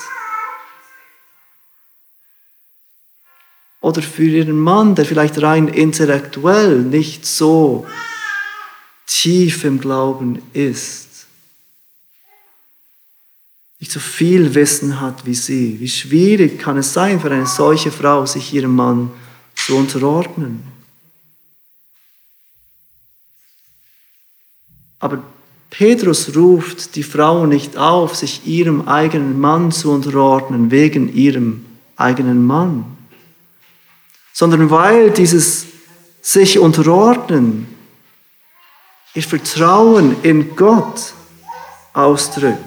Oder 3.85 4.01
für 4.01 4.25
ihren 4.25 4.59
Mann, 4.59 4.95
der 4.95 5.05
vielleicht 5.05 5.43
rein 5.43 5.69
intellektuell 5.69 6.81
nicht 6.81 7.27
so 7.27 7.87
tief 9.07 9.63
im 9.65 9.79
Glauben 9.79 10.41
ist. 10.55 11.27
Nicht 13.79 13.93
so 13.93 14.01
viel 14.01 14.55
Wissen 14.55 15.03
hat 15.03 15.27
wie 15.27 15.35
sie. 15.35 15.81
Wie 15.81 15.89
schwierig 15.91 16.59
kann 16.59 16.79
es 16.79 16.95
sein 16.95 17.21
für 17.21 17.31
eine 17.31 17.45
solche 17.45 17.91
Frau, 17.91 18.25
sich 18.25 18.55
ihrem 18.55 18.75
Mann 18.75 19.11
zu 19.55 19.77
unterordnen. 19.77 20.63
Aber 24.99 25.23
Petrus 25.69 26.35
ruft 26.35 26.97
die 26.97 27.03
Frau 27.03 27.45
nicht 27.45 27.77
auf, 27.77 28.17
sich 28.17 28.47
ihrem 28.47 28.89
eigenen 28.89 29.39
Mann 29.39 29.73
zu 29.73 29.93
unterordnen, 29.93 30.71
wegen 30.71 31.15
ihrem 31.15 31.67
eigenen 31.97 32.47
Mann, 32.47 32.87
sondern 34.35 34.69
weil 34.69 35.11
dieses 35.11 35.65
sich 36.21 36.59
unterordnen 36.59 37.69
ihr 39.15 39.23
Vertrauen 39.23 40.17
in 40.23 40.57
Gott 40.57 41.15
ausdrückt. 41.93 42.59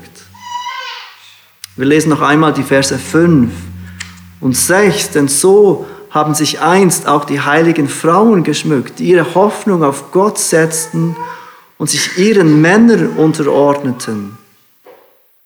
Wir 1.76 1.86
lesen 1.86 2.10
noch 2.10 2.22
einmal 2.22 2.54
die 2.54 2.64
Verse 2.64 2.98
5 2.98 3.52
und 4.40 4.56
6, 4.56 5.12
denn 5.12 5.28
so 5.28 5.86
haben 6.10 6.34
sich 6.34 6.62
einst 6.62 7.06
auch 7.06 7.26
die 7.26 7.42
heiligen 7.42 7.90
Frauen 7.90 8.44
geschmückt, 8.44 9.00
die 9.00 9.10
ihre 9.10 9.36
Hoffnung 9.36 9.84
auf 9.84 10.12
Gott 10.12 10.40
setzten 10.40 11.18
und 11.78 11.90
sich 11.90 12.18
ihren 12.18 12.62
Männern 12.62 13.10
unterordneten, 13.18 14.37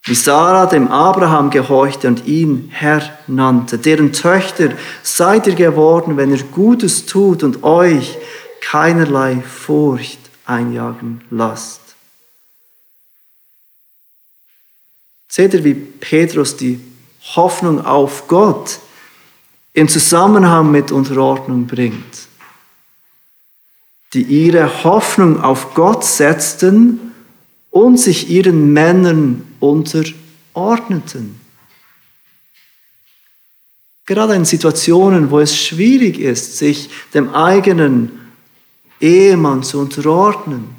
wie 0.04 0.16
Sarah 0.16 0.66
dem 0.66 0.88
Abraham 0.88 1.50
gehorchte 1.52 2.08
und 2.08 2.26
ihn 2.26 2.70
Herr 2.72 3.18
nannte, 3.28 3.78
deren 3.78 4.14
Töchter 4.14 4.72
seid 5.04 5.48
ihr 5.48 5.56
geworden, 5.56 6.18
wenn 6.18 6.32
ihr 6.32 6.44
Gutes 6.44 7.06
tut 7.06 7.44
und 7.44 7.64
euch 7.64 8.18
keinerlei 8.62 9.42
Furcht 9.42 10.20
einjagen 10.46 11.22
lasst. 11.30 11.82
Seht 15.28 15.54
ihr, 15.54 15.64
wie 15.64 15.76
Petrus 15.76 16.58
die 16.58 16.82
Hoffnung 17.36 17.86
auf 17.86 18.28
Gott 18.28 18.80
in 19.74 19.88
Zusammenhang 19.88 20.72
mit 20.72 20.92
Unterordnung 20.92 21.68
bringt? 21.68 22.28
die 24.14 24.24
ihre 24.24 24.84
Hoffnung 24.84 25.42
auf 25.42 25.74
Gott 25.74 26.04
setzten 26.04 27.11
und 27.72 27.98
sich 27.98 28.30
ihren 28.30 28.72
Männern 28.74 29.48
unterordneten. 29.60 31.40
Gerade 34.06 34.36
in 34.36 34.46
Situationen, 34.46 35.32
wo 35.32 35.40
es 35.40 35.56
schwierig 35.56 36.20
ist, 36.20 36.58
sich 36.58 36.90
dem 37.14 37.34
eigenen 37.34 38.12
Ehemann 39.00 39.64
zu 39.64 39.80
unterordnen, 39.80 40.76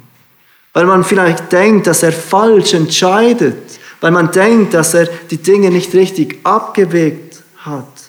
weil 0.71 0.85
man 0.85 1.03
vielleicht 1.03 1.51
denkt, 1.51 1.87
dass 1.87 2.03
er 2.03 2.13
falsch 2.13 2.73
entscheidet, 2.73 3.79
weil 3.99 4.11
man 4.11 4.31
denkt, 4.31 4.73
dass 4.73 4.93
er 4.93 5.07
die 5.31 5.37
Dinge 5.37 5.71
nicht 5.71 5.93
richtig 5.93 6.39
abgewegt 6.43 7.43
hat 7.57 8.03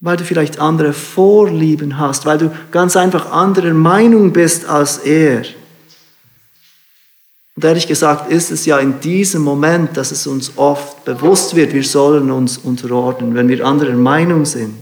weil 0.00 0.16
du 0.16 0.24
vielleicht 0.24 0.58
andere 0.58 0.92
Vorlieben 0.92 1.98
hast, 1.98 2.24
weil 2.24 2.38
du 2.38 2.50
ganz 2.70 2.96
einfach 2.96 3.30
anderer 3.30 3.74
Meinung 3.74 4.32
bist 4.32 4.64
als 4.64 4.98
er. 4.98 5.44
Und 7.60 7.64
ehrlich 7.66 7.86
gesagt 7.86 8.32
ist 8.32 8.50
es 8.50 8.64
ja 8.64 8.78
in 8.78 9.00
diesem 9.00 9.42
Moment, 9.42 9.94
dass 9.94 10.12
es 10.12 10.26
uns 10.26 10.56
oft 10.56 11.04
bewusst 11.04 11.54
wird, 11.54 11.74
wir 11.74 11.84
sollen 11.84 12.30
uns 12.30 12.56
unterordnen, 12.56 13.34
wenn 13.34 13.48
wir 13.48 13.66
anderer 13.66 13.92
Meinung 13.92 14.46
sind. 14.46 14.78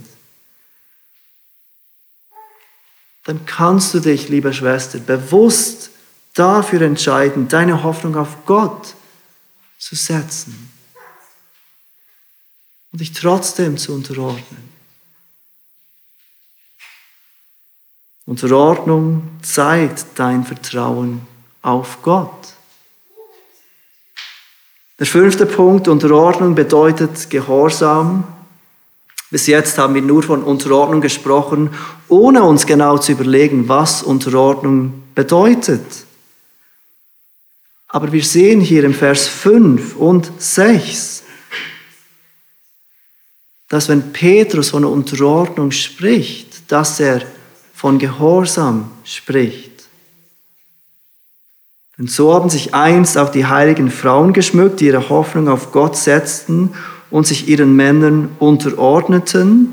Dann 3.25 3.45
kannst 3.47 3.95
du 3.95 3.99
dich, 3.99 4.29
liebe 4.29 4.53
Schwester, 4.53 5.01
bewusst 5.01 5.91
dafür 6.35 6.83
entscheiden, 6.83 7.49
deine 7.49 7.83
Hoffnung 7.83 8.15
auf 8.15 8.47
Gott 8.47 8.95
zu 9.81 9.97
setzen 9.97 10.71
und 12.93 13.01
dich 13.01 13.13
trotzdem 13.13 13.77
zu 13.77 13.93
unterordnen. 13.93 14.73
Unterordnung 18.25 19.29
zeigt 19.43 20.07
dein 20.15 20.45
Vertrauen 20.45 21.27
auf 21.61 22.03
Gott. 22.03 22.55
Der 24.99 25.07
fünfte 25.07 25.47
Punkt, 25.47 25.87
Unterordnung 25.87 26.57
bedeutet 26.57 27.31
Gehorsam. 27.31 28.25
Bis 29.31 29.47
jetzt 29.47 29.79
haben 29.79 29.95
wir 29.95 30.03
nur 30.03 30.25
von 30.25 30.43
Unterordnung 30.43 31.01
gesprochen, 31.01 31.71
ohne 32.09 32.43
uns 32.43 32.67
genau 32.67 32.99
zu 32.99 33.13
überlegen, 33.13 33.69
was 33.69 34.03
Unterordnung 34.03 35.05
bedeutet. 35.15 35.85
Aber 37.87 38.11
wir 38.11 38.25
sehen 38.25 38.61
hier 38.61 38.83
im 38.83 38.93
Vers 38.93 39.29
5 39.29 39.95
und 39.97 40.33
6, 40.39 41.23
dass 43.69 43.89
wenn 43.89 44.13
Petrus 44.13 44.71
von 44.71 44.85
Unterordnung 44.85 45.71
spricht, 45.71 46.73
dass 46.73 46.99
er 46.99 47.23
von 47.73 47.99
Gehorsam 47.99 48.91
spricht. 49.05 49.68
Denn 51.99 52.07
so 52.07 52.33
haben 52.33 52.49
sich 52.49 52.75
einst 52.75 53.19
auch 53.19 53.29
die 53.29 53.47
heiligen 53.47 53.91
Frauen 53.91 54.33
geschmückt, 54.33 54.81
die 54.81 54.87
ihre 54.87 55.09
Hoffnung 55.09 55.49
auf 55.49 55.73
Gott 55.73 55.97
setzten 55.97 56.73
und 57.11 57.27
sich 57.27 57.49
ihren 57.49 57.75
Männern 57.75 58.29
unterordneten, 58.39 59.73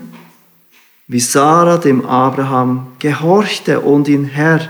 wie 1.08 1.20
Sarah 1.20 1.78
dem 1.78 2.04
Abraham 2.06 2.88
gehorchte 2.98 3.82
und 3.82 4.08
ihn 4.08 4.26
Herr 4.26 4.68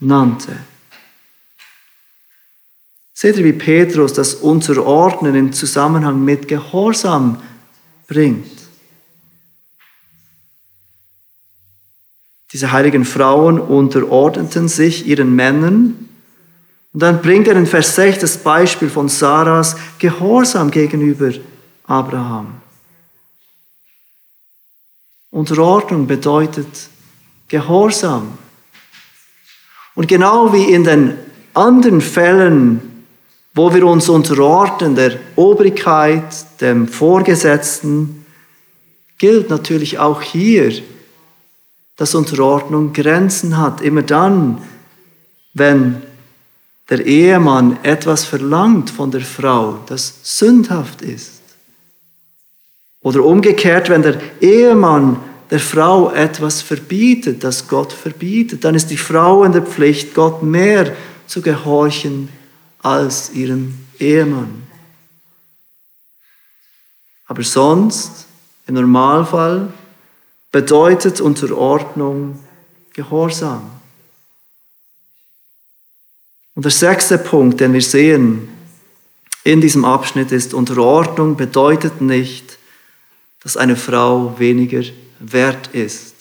nannte. 0.00 0.56
Seht 3.14 3.36
ihr, 3.36 3.44
wie 3.44 3.52
Petrus 3.52 4.12
das 4.12 4.34
Unterordnen 4.34 5.34
in 5.34 5.52
Zusammenhang 5.52 6.24
mit 6.24 6.48
Gehorsam 6.48 7.40
bringt? 8.06 8.46
Diese 12.52 12.72
heiligen 12.72 13.04
Frauen 13.04 13.60
unterordneten 13.60 14.68
sich 14.68 15.06
ihren 15.06 15.34
Männern. 15.34 16.07
Und 16.92 17.02
dann 17.02 17.22
bringt 17.22 17.48
er 17.48 17.56
in 17.56 17.66
Vers 17.66 17.94
6 17.94 18.20
das 18.20 18.38
Beispiel 18.38 18.88
von 18.88 19.08
Sarahs 19.08 19.76
Gehorsam 19.98 20.70
gegenüber 20.70 21.32
Abraham. 21.86 22.60
Unterordnung 25.30 26.06
bedeutet 26.06 26.88
Gehorsam. 27.48 28.38
Und 29.94 30.08
genau 30.08 30.52
wie 30.52 30.72
in 30.72 30.84
den 30.84 31.18
anderen 31.54 32.00
Fällen 32.00 32.88
wo 33.58 33.74
wir 33.74 33.84
uns 33.88 34.08
unterordnen 34.08 34.94
der 34.94 35.18
Obrigkeit, 35.34 36.60
dem 36.60 36.86
Vorgesetzten, 36.86 38.24
gilt 39.18 39.50
natürlich 39.50 39.98
auch 39.98 40.22
hier, 40.22 40.80
dass 41.96 42.14
Unterordnung 42.14 42.92
Grenzen 42.92 43.58
hat. 43.58 43.80
Immer 43.80 44.02
dann, 44.02 44.62
wenn 45.54 46.02
der 46.88 47.04
Ehemann 47.04 47.78
etwas 47.82 48.24
verlangt 48.24 48.90
von 48.90 49.10
der 49.10 49.20
Frau, 49.20 49.80
das 49.86 50.14
sündhaft 50.22 51.02
ist. 51.02 51.42
Oder 53.00 53.24
umgekehrt, 53.24 53.90
wenn 53.90 54.02
der 54.02 54.20
Ehemann 54.40 55.20
der 55.50 55.60
Frau 55.60 56.10
etwas 56.10 56.62
verbietet, 56.62 57.44
das 57.44 57.68
Gott 57.68 57.92
verbietet, 57.92 58.64
dann 58.64 58.74
ist 58.74 58.90
die 58.90 58.96
Frau 58.96 59.44
in 59.44 59.52
der 59.52 59.62
Pflicht, 59.62 60.14
Gott 60.14 60.42
mehr 60.42 60.94
zu 61.26 61.42
gehorchen 61.42 62.28
als 62.82 63.32
ihrem 63.32 63.74
Ehemann. 63.98 64.62
Aber 67.26 67.42
sonst, 67.42 68.26
im 68.66 68.74
Normalfall, 68.74 69.72
bedeutet 70.50 71.20
Unterordnung 71.20 72.38
Gehorsam. 72.94 73.77
Und 76.58 76.64
der 76.64 76.72
sechste 76.72 77.18
Punkt, 77.18 77.60
den 77.60 77.72
wir 77.72 77.80
sehen 77.80 78.48
in 79.44 79.60
diesem 79.60 79.84
Abschnitt 79.84 80.32
ist, 80.32 80.54
Unterordnung 80.54 81.36
bedeutet 81.36 82.00
nicht, 82.00 82.58
dass 83.44 83.56
eine 83.56 83.76
Frau 83.76 84.36
weniger 84.40 84.82
wert 85.20 85.68
ist. 85.68 86.16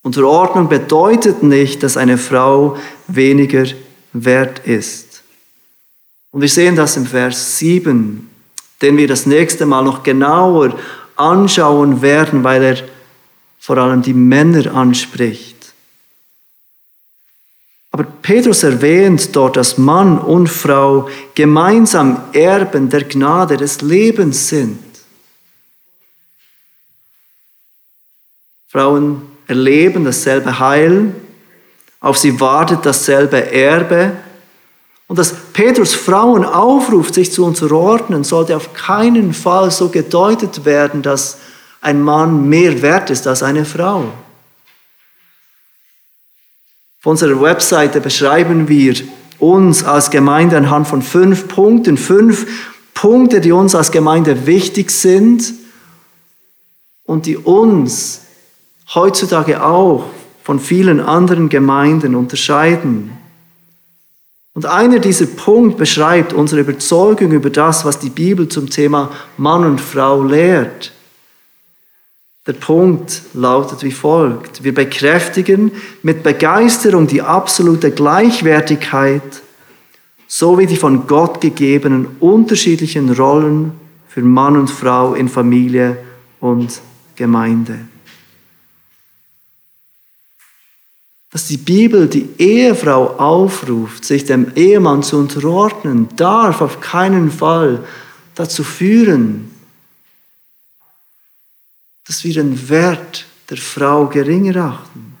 Unterordnung 0.00 0.70
bedeutet 0.70 1.42
nicht, 1.42 1.82
dass 1.82 1.98
eine 1.98 2.16
Frau 2.16 2.78
weniger 3.08 3.66
wert 4.14 4.66
ist. 4.66 5.22
Und 6.30 6.40
wir 6.40 6.48
sehen 6.48 6.74
das 6.74 6.96
im 6.96 7.04
Vers 7.04 7.58
7, 7.58 8.30
den 8.80 8.96
wir 8.96 9.06
das 9.06 9.26
nächste 9.26 9.66
Mal 9.66 9.84
noch 9.84 10.02
genauer 10.02 10.78
anschauen 11.16 12.00
werden, 12.00 12.42
weil 12.42 12.62
er 12.62 12.78
vor 13.58 13.76
allem 13.76 14.00
die 14.00 14.14
Männer 14.14 14.74
anspricht. 14.74 15.55
Aber 17.96 18.04
Petrus 18.20 18.62
erwähnt 18.62 19.34
dort, 19.34 19.56
dass 19.56 19.78
Mann 19.78 20.18
und 20.18 20.48
Frau 20.48 21.08
gemeinsam 21.34 22.24
Erben 22.34 22.90
der 22.90 23.04
Gnade 23.04 23.56
des 23.56 23.80
Lebens 23.80 24.50
sind. 24.50 24.78
Frauen 28.68 29.22
erleben 29.46 30.04
dasselbe 30.04 30.58
Heil, 30.58 31.14
auf 32.00 32.18
sie 32.18 32.38
wartet 32.38 32.84
dasselbe 32.84 33.50
Erbe. 33.50 34.12
Und 35.06 35.18
dass 35.18 35.32
Petrus 35.54 35.94
Frauen 35.94 36.44
aufruft, 36.44 37.14
sich 37.14 37.32
zu 37.32 37.46
unterordnen, 37.46 38.24
sollte 38.24 38.58
auf 38.58 38.74
keinen 38.74 39.32
Fall 39.32 39.70
so 39.70 39.88
gedeutet 39.88 40.66
werden, 40.66 41.00
dass 41.00 41.38
ein 41.80 42.02
Mann 42.02 42.46
mehr 42.46 42.82
wert 42.82 43.08
ist 43.08 43.26
als 43.26 43.42
eine 43.42 43.64
Frau. 43.64 44.12
Auf 47.06 47.10
unserer 47.10 47.40
Webseite 47.40 48.00
beschreiben 48.00 48.66
wir 48.68 48.96
uns 49.38 49.84
als 49.84 50.10
Gemeinde 50.10 50.56
anhand 50.56 50.88
von 50.88 51.02
fünf 51.02 51.46
Punkten, 51.46 51.98
fünf 51.98 52.48
Punkte, 52.94 53.40
die 53.40 53.52
uns 53.52 53.76
als 53.76 53.92
Gemeinde 53.92 54.48
wichtig 54.48 54.90
sind 54.90 55.54
und 57.04 57.26
die 57.26 57.36
uns 57.36 58.22
heutzutage 58.92 59.62
auch 59.62 60.06
von 60.42 60.58
vielen 60.58 60.98
anderen 60.98 61.48
Gemeinden 61.48 62.16
unterscheiden. 62.16 63.12
Und 64.54 64.66
einer 64.66 64.98
dieser 64.98 65.26
Punkte 65.26 65.78
beschreibt 65.78 66.32
unsere 66.32 66.62
Überzeugung 66.62 67.30
über 67.30 67.50
das, 67.50 67.84
was 67.84 68.00
die 68.00 68.10
Bibel 68.10 68.48
zum 68.48 68.68
Thema 68.68 69.12
Mann 69.36 69.64
und 69.64 69.80
Frau 69.80 70.24
lehrt. 70.24 70.90
Der 72.46 72.52
Punkt 72.52 73.22
lautet 73.34 73.82
wie 73.82 73.90
folgt. 73.90 74.62
Wir 74.62 74.72
bekräftigen 74.72 75.72
mit 76.02 76.22
Begeisterung 76.22 77.06
die 77.06 77.22
absolute 77.22 77.90
Gleichwertigkeit 77.90 79.42
sowie 80.28 80.66
die 80.66 80.76
von 80.76 81.06
Gott 81.06 81.40
gegebenen 81.40 82.06
unterschiedlichen 82.20 83.10
Rollen 83.12 83.72
für 84.08 84.22
Mann 84.22 84.56
und 84.56 84.70
Frau 84.70 85.14
in 85.14 85.28
Familie 85.28 85.98
und 86.40 86.80
Gemeinde. 87.16 87.78
dass 91.36 91.48
die 91.48 91.58
Bibel 91.58 92.08
die 92.08 92.30
Ehefrau 92.38 93.18
aufruft, 93.18 94.06
sich 94.06 94.24
dem 94.24 94.52
Ehemann 94.54 95.02
zu 95.02 95.18
unterordnen, 95.18 96.08
darf 96.16 96.62
auf 96.62 96.80
keinen 96.80 97.30
Fall 97.30 97.84
dazu 98.34 98.64
führen, 98.64 99.50
dass 102.06 102.24
wir 102.24 102.34
den 102.34 102.68
Wert 102.68 103.26
der 103.50 103.56
Frau 103.56 104.06
geringer 104.06 104.56
achten. 104.56 105.16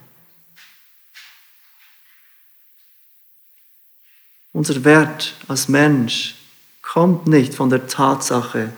Unser 4.52 4.84
Wert 4.84 5.34
als 5.48 5.68
Mensch 5.68 6.34
kommt 6.80 7.26
nicht 7.26 7.54
von 7.54 7.68
der 7.68 7.86
Tatsache, 7.86 8.72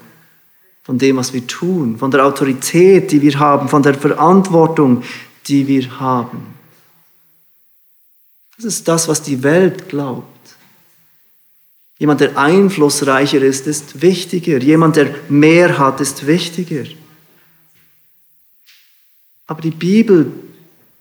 von 0.82 0.98
dem, 0.98 1.18
was 1.18 1.32
wir 1.32 1.46
tun, 1.46 1.98
von 1.98 2.10
der 2.10 2.24
Autorität, 2.24 3.12
die 3.12 3.22
wir 3.22 3.38
haben, 3.38 3.68
von 3.68 3.82
der 3.82 3.94
Verantwortung, 3.94 5.04
die 5.46 5.66
wir 5.66 6.00
haben. 6.00 6.54
Das 8.56 8.64
ist 8.64 8.88
das, 8.88 9.06
was 9.06 9.22
die 9.22 9.42
Welt 9.42 9.88
glaubt. 9.88 10.26
Jemand, 11.98 12.20
der 12.20 12.36
einflussreicher 12.36 13.42
ist, 13.42 13.66
ist 13.66 14.02
wichtiger. 14.02 14.58
Jemand, 14.58 14.96
der 14.96 15.14
mehr 15.28 15.78
hat, 15.78 16.00
ist 16.00 16.26
wichtiger. 16.26 16.84
Aber 19.48 19.60
die 19.60 19.72
Bibel 19.72 20.30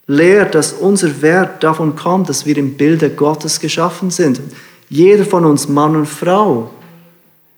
lehrt, 0.07 0.55
dass 0.55 0.73
unser 0.73 1.21
Wert 1.21 1.63
davon 1.63 1.95
kommt, 1.95 2.29
dass 2.29 2.45
wir 2.45 2.57
im 2.57 2.75
Bilde 2.75 3.11
Gottes 3.11 3.59
geschaffen 3.59 4.09
sind. 4.09 4.41
Jeder 4.89 5.25
von 5.25 5.45
uns, 5.45 5.67
Mann 5.67 5.95
und 5.95 6.07
Frau, 6.07 6.73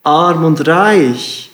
arm 0.04 0.44
und 0.44 0.68
reich, 0.68 1.52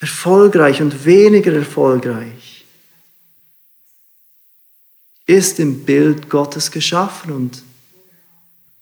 erfolgreich 0.00 0.82
und 0.82 1.04
weniger 1.04 1.52
erfolgreich 1.52 2.54
ist 5.26 5.58
im 5.58 5.84
Bild 5.84 6.28
Gottes 6.28 6.70
geschaffen 6.70 7.32
und 7.32 7.62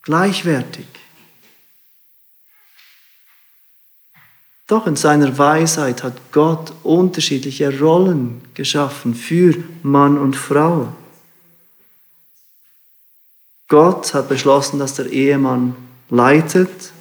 gleichwertig. 0.01 0.85
Doch 4.73 4.87
in 4.87 4.95
seiner 4.95 5.37
Weisheit 5.37 6.01
hat 6.01 6.19
Gott 6.31 6.73
unterschiedliche 6.81 7.79
Rollen 7.79 8.41
geschaffen 8.55 9.13
für 9.13 9.63
Mann 9.83 10.17
und 10.17 10.35
Frau. 10.35 10.91
Gott 13.67 14.15
hat 14.15 14.29
beschlossen, 14.29 14.79
dass 14.79 14.95
der 14.95 15.11
Ehemann 15.11 15.75
leitet 16.09 16.91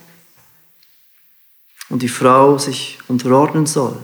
und 1.88 2.02
die 2.02 2.10
Frau 2.10 2.58
sich 2.58 2.98
unterordnen 3.08 3.64
soll. 3.64 3.96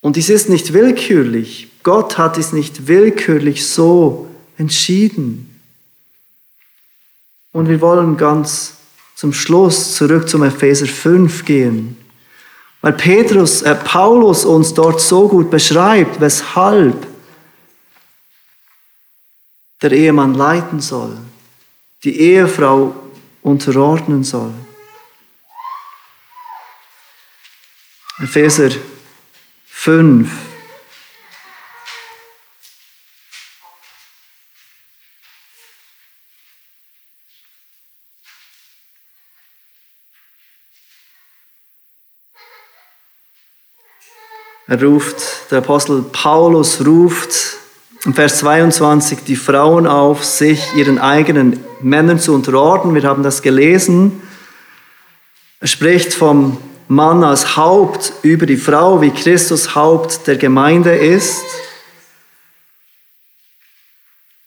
Und 0.00 0.16
dies 0.16 0.28
ist 0.28 0.48
nicht 0.48 0.72
willkürlich. 0.72 1.68
Gott 1.84 2.18
hat 2.18 2.36
es 2.36 2.52
nicht 2.52 2.88
willkürlich 2.88 3.64
so 3.64 4.28
entschieden. 4.58 5.60
Und 7.52 7.68
wir 7.68 7.80
wollen 7.80 8.16
ganz 8.16 8.74
zum 9.14 9.32
Schluss 9.32 9.94
zurück 9.94 10.28
zum 10.28 10.42
Epheser 10.42 10.86
5 10.86 11.44
gehen, 11.44 11.96
weil 12.80 12.92
Petrus, 12.92 13.62
äh, 13.62 13.74
Paulus 13.74 14.44
uns 14.44 14.74
dort 14.74 15.00
so 15.00 15.28
gut 15.28 15.50
beschreibt, 15.50 16.20
weshalb 16.20 17.06
der 19.82 19.92
Ehemann 19.92 20.34
leiten 20.34 20.80
soll, 20.80 21.16
die 22.02 22.18
Ehefrau 22.20 22.94
unterordnen 23.42 24.24
soll. 24.24 24.52
Epheser 28.18 28.70
5. 29.66 30.30
Er 44.66 44.82
ruft, 44.82 45.50
der 45.50 45.58
Apostel 45.58 46.02
Paulus 46.10 46.86
ruft 46.86 47.58
im 48.06 48.14
Vers 48.14 48.38
22 48.38 49.18
die 49.26 49.36
Frauen 49.36 49.86
auf, 49.86 50.24
sich 50.24 50.74
ihren 50.74 50.98
eigenen 50.98 51.62
Männern 51.82 52.18
zu 52.18 52.34
unterordnen. 52.34 52.94
Wir 52.94 53.02
haben 53.02 53.22
das 53.22 53.42
gelesen. 53.42 54.22
Er 55.60 55.66
spricht 55.66 56.14
vom 56.14 56.56
Mann 56.88 57.24
als 57.24 57.56
Haupt 57.56 58.12
über 58.22 58.46
die 58.46 58.56
Frau, 58.56 59.02
wie 59.02 59.10
Christus 59.10 59.74
Haupt 59.74 60.26
der 60.26 60.36
Gemeinde 60.36 60.94
ist. 60.94 61.44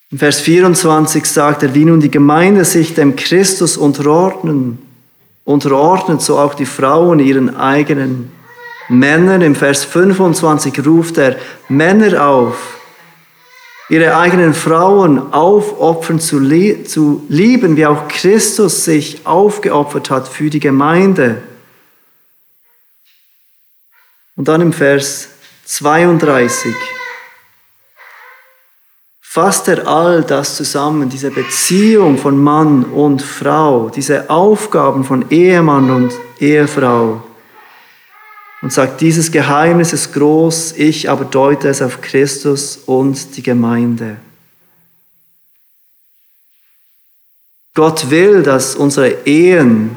In 0.09 0.17
Vers 0.17 0.39
24 0.39 1.25
sagt 1.25 1.63
er, 1.63 1.75
wie 1.75 1.85
nun 1.85 1.99
die 1.99 2.11
Gemeinde 2.11 2.65
sich 2.65 2.95
dem 2.95 3.15
Christus 3.15 3.77
unterordnen, 3.77 4.79
unterordnet, 5.43 6.21
so 6.21 6.39
auch 6.39 6.55
die 6.55 6.65
Frauen 6.65 7.19
ihren 7.19 7.55
eigenen 7.55 8.31
Männern. 8.89 9.41
Im 9.41 9.55
Vers 9.55 9.85
25 9.85 10.85
ruft 10.85 11.17
er 11.17 11.37
Männer 11.69 12.25
auf, 12.25 12.79
ihre 13.89 14.15
eigenen 14.15 14.53
Frauen 14.53 15.33
aufopfern 15.33 16.19
zu, 16.19 16.39
zu 16.83 17.25
lieben, 17.29 17.77
wie 17.77 17.85
auch 17.85 18.07
Christus 18.07 18.85
sich 18.85 19.25
aufgeopfert 19.25 20.09
hat 20.09 20.27
für 20.27 20.49
die 20.49 20.59
Gemeinde. 20.59 21.41
Und 24.35 24.47
dann 24.47 24.61
im 24.61 24.73
Vers 24.73 25.29
32 25.65 26.73
fasst 29.21 29.67
er 29.67 29.87
all 29.87 30.23
das 30.23 30.55
zusammen, 30.55 31.09
diese 31.09 31.31
Beziehung 31.31 32.17
von 32.17 32.41
Mann 32.41 32.83
und 32.85 33.21
Frau, 33.21 33.89
diese 33.89 34.29
Aufgaben 34.29 35.03
von 35.03 35.29
Ehemann 35.29 35.91
und 35.91 36.13
Ehefrau 36.39 37.26
und 38.61 38.73
sagt, 38.73 39.01
dieses 39.01 39.31
Geheimnis 39.31 39.93
ist 39.93 40.13
groß, 40.13 40.73
ich 40.77 41.09
aber 41.09 41.25
deute 41.25 41.67
es 41.67 41.81
auf 41.81 42.01
Christus 42.01 42.77
und 42.85 43.37
die 43.37 43.43
Gemeinde. 43.43 44.17
Gott 47.75 48.09
will, 48.09 48.41
dass 48.41 48.75
unsere 48.75 49.27
Ehen 49.27 49.95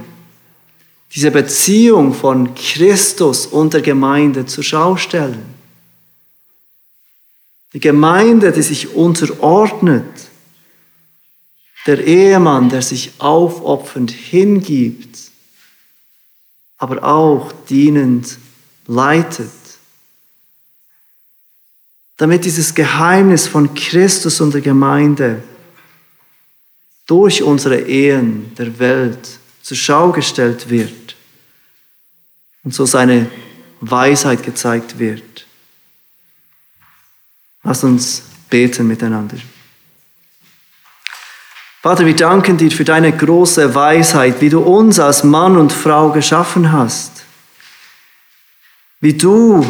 diese 1.14 1.30
Beziehung 1.30 2.12
von 2.12 2.54
Christus 2.54 3.46
und 3.46 3.72
der 3.72 3.80
Gemeinde 3.80 4.44
zur 4.44 4.62
Schau 4.62 4.96
stellen. 4.96 5.54
Die 7.72 7.80
Gemeinde, 7.80 8.52
die 8.52 8.62
sich 8.62 8.94
unterordnet, 8.94 10.04
der 11.86 12.04
Ehemann, 12.04 12.68
der 12.68 12.82
sich 12.82 13.12
aufopfernd 13.18 14.10
hingibt, 14.10 15.18
aber 16.76 17.02
auch 17.02 17.52
dienend 17.68 18.38
leitet. 18.90 19.50
Damit 22.16 22.44
dieses 22.44 22.74
Geheimnis 22.74 23.46
von 23.46 23.72
Christus 23.74 24.40
und 24.40 24.52
der 24.52 24.60
Gemeinde 24.60 25.42
durch 27.06 27.42
unsere 27.42 27.80
Ehen 27.80 28.54
der 28.56 28.78
Welt 28.78 29.38
zur 29.62 29.76
Schau 29.76 30.12
gestellt 30.12 30.68
wird 30.68 31.16
und 32.64 32.74
so 32.74 32.84
seine 32.84 33.30
Weisheit 33.80 34.42
gezeigt 34.42 34.98
wird. 34.98 35.46
Lass 37.62 37.84
uns 37.84 38.22
beten 38.50 38.86
miteinander. 38.86 39.36
Vater, 41.80 42.04
wir 42.04 42.16
danken 42.16 42.58
dir 42.58 42.70
für 42.70 42.84
deine 42.84 43.16
große 43.16 43.74
Weisheit, 43.74 44.40
wie 44.40 44.50
du 44.50 44.60
uns 44.60 44.98
als 44.98 45.24
Mann 45.24 45.56
und 45.56 45.72
Frau 45.72 46.10
geschaffen 46.10 46.72
hast. 46.72 47.19
Wie 49.00 49.14
du 49.14 49.64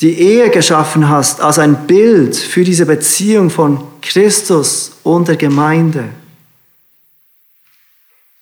die 0.00 0.18
Ehe 0.18 0.50
geschaffen 0.50 1.08
hast 1.08 1.40
als 1.40 1.58
ein 1.58 1.86
Bild 1.86 2.36
für 2.36 2.64
diese 2.64 2.84
Beziehung 2.84 3.48
von 3.48 3.82
Christus 4.02 4.92
und 5.02 5.28
der 5.28 5.36
Gemeinde. 5.36 6.04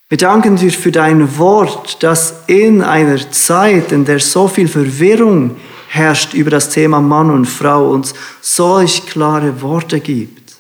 Wir 0.09 0.19
danken 0.19 0.57
dir 0.57 0.73
für 0.73 0.93
dein 0.93 1.39
Wort, 1.39 2.03
das 2.03 2.43
in 2.47 2.83
einer 2.83 3.31
Zeit, 3.31 3.93
in 3.93 4.05
der 4.05 4.19
so 4.21 4.49
viel 4.49 4.69
Verwirrung 4.69 5.57
herrscht 5.89 6.35
über 6.35 6.51
das 6.51 6.71
Thema 6.71 7.01
Mann 7.01 7.31
und 7.31 7.47
Frau, 7.47 7.91
uns 7.91 8.15
solch 8.41 9.07
klare 9.07 9.63
Worte 9.63 10.01
gibt. 10.01 10.57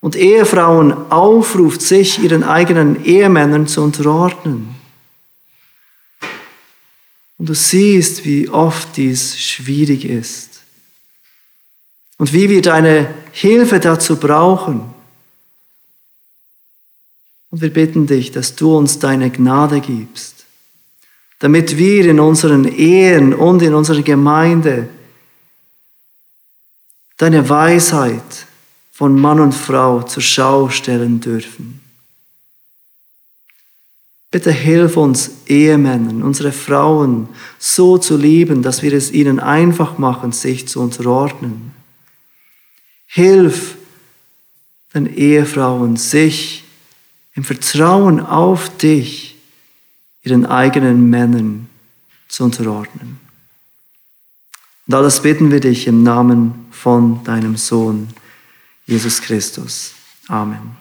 Und 0.00 0.16
Ehefrauen 0.16 1.10
aufruft, 1.10 1.82
sich 1.82 2.22
ihren 2.22 2.42
eigenen 2.42 3.04
Ehemännern 3.04 3.66
zu 3.66 3.82
unterordnen. 3.82 4.79
Und 7.40 7.48
du 7.48 7.54
siehst, 7.54 8.26
wie 8.26 8.50
oft 8.50 8.98
dies 8.98 9.38
schwierig 9.38 10.04
ist. 10.04 10.60
Und 12.18 12.34
wie 12.34 12.50
wir 12.50 12.60
deine 12.60 13.14
Hilfe 13.32 13.80
dazu 13.80 14.16
brauchen. 14.16 14.82
Und 17.48 17.62
wir 17.62 17.72
bitten 17.72 18.06
dich, 18.06 18.30
dass 18.30 18.56
du 18.56 18.76
uns 18.76 18.98
deine 18.98 19.30
Gnade 19.30 19.80
gibst, 19.80 20.44
damit 21.38 21.78
wir 21.78 22.04
in 22.10 22.20
unseren 22.20 22.66
Ehen 22.66 23.32
und 23.32 23.62
in 23.62 23.72
unserer 23.72 24.02
Gemeinde 24.02 24.90
deine 27.16 27.48
Weisheit 27.48 28.46
von 28.92 29.18
Mann 29.18 29.40
und 29.40 29.54
Frau 29.54 30.02
zur 30.02 30.22
Schau 30.22 30.68
stellen 30.68 31.20
dürfen. 31.20 31.79
Bitte 34.30 34.52
hilf 34.52 34.96
uns 34.96 35.30
Ehemännern, 35.46 36.22
unsere 36.22 36.52
Frauen 36.52 37.28
so 37.58 37.98
zu 37.98 38.16
lieben, 38.16 38.62
dass 38.62 38.82
wir 38.82 38.92
es 38.92 39.10
ihnen 39.10 39.40
einfach 39.40 39.98
machen, 39.98 40.30
sich 40.30 40.68
zu 40.68 40.80
unterordnen. 40.80 41.72
Hilf 43.06 43.76
den 44.94 45.12
Ehefrauen, 45.12 45.96
sich 45.96 46.64
im 47.34 47.42
Vertrauen 47.42 48.20
auf 48.20 48.76
dich 48.76 49.36
ihren 50.22 50.46
eigenen 50.46 51.10
Männern 51.10 51.68
zu 52.28 52.44
unterordnen. 52.44 53.18
Und 54.86 54.94
alles 54.94 55.22
bitten 55.22 55.50
wir 55.50 55.60
dich 55.60 55.86
im 55.86 56.02
Namen 56.02 56.66
von 56.70 57.22
deinem 57.24 57.56
Sohn, 57.56 58.08
Jesus 58.86 59.20
Christus. 59.20 59.94
Amen. 60.28 60.79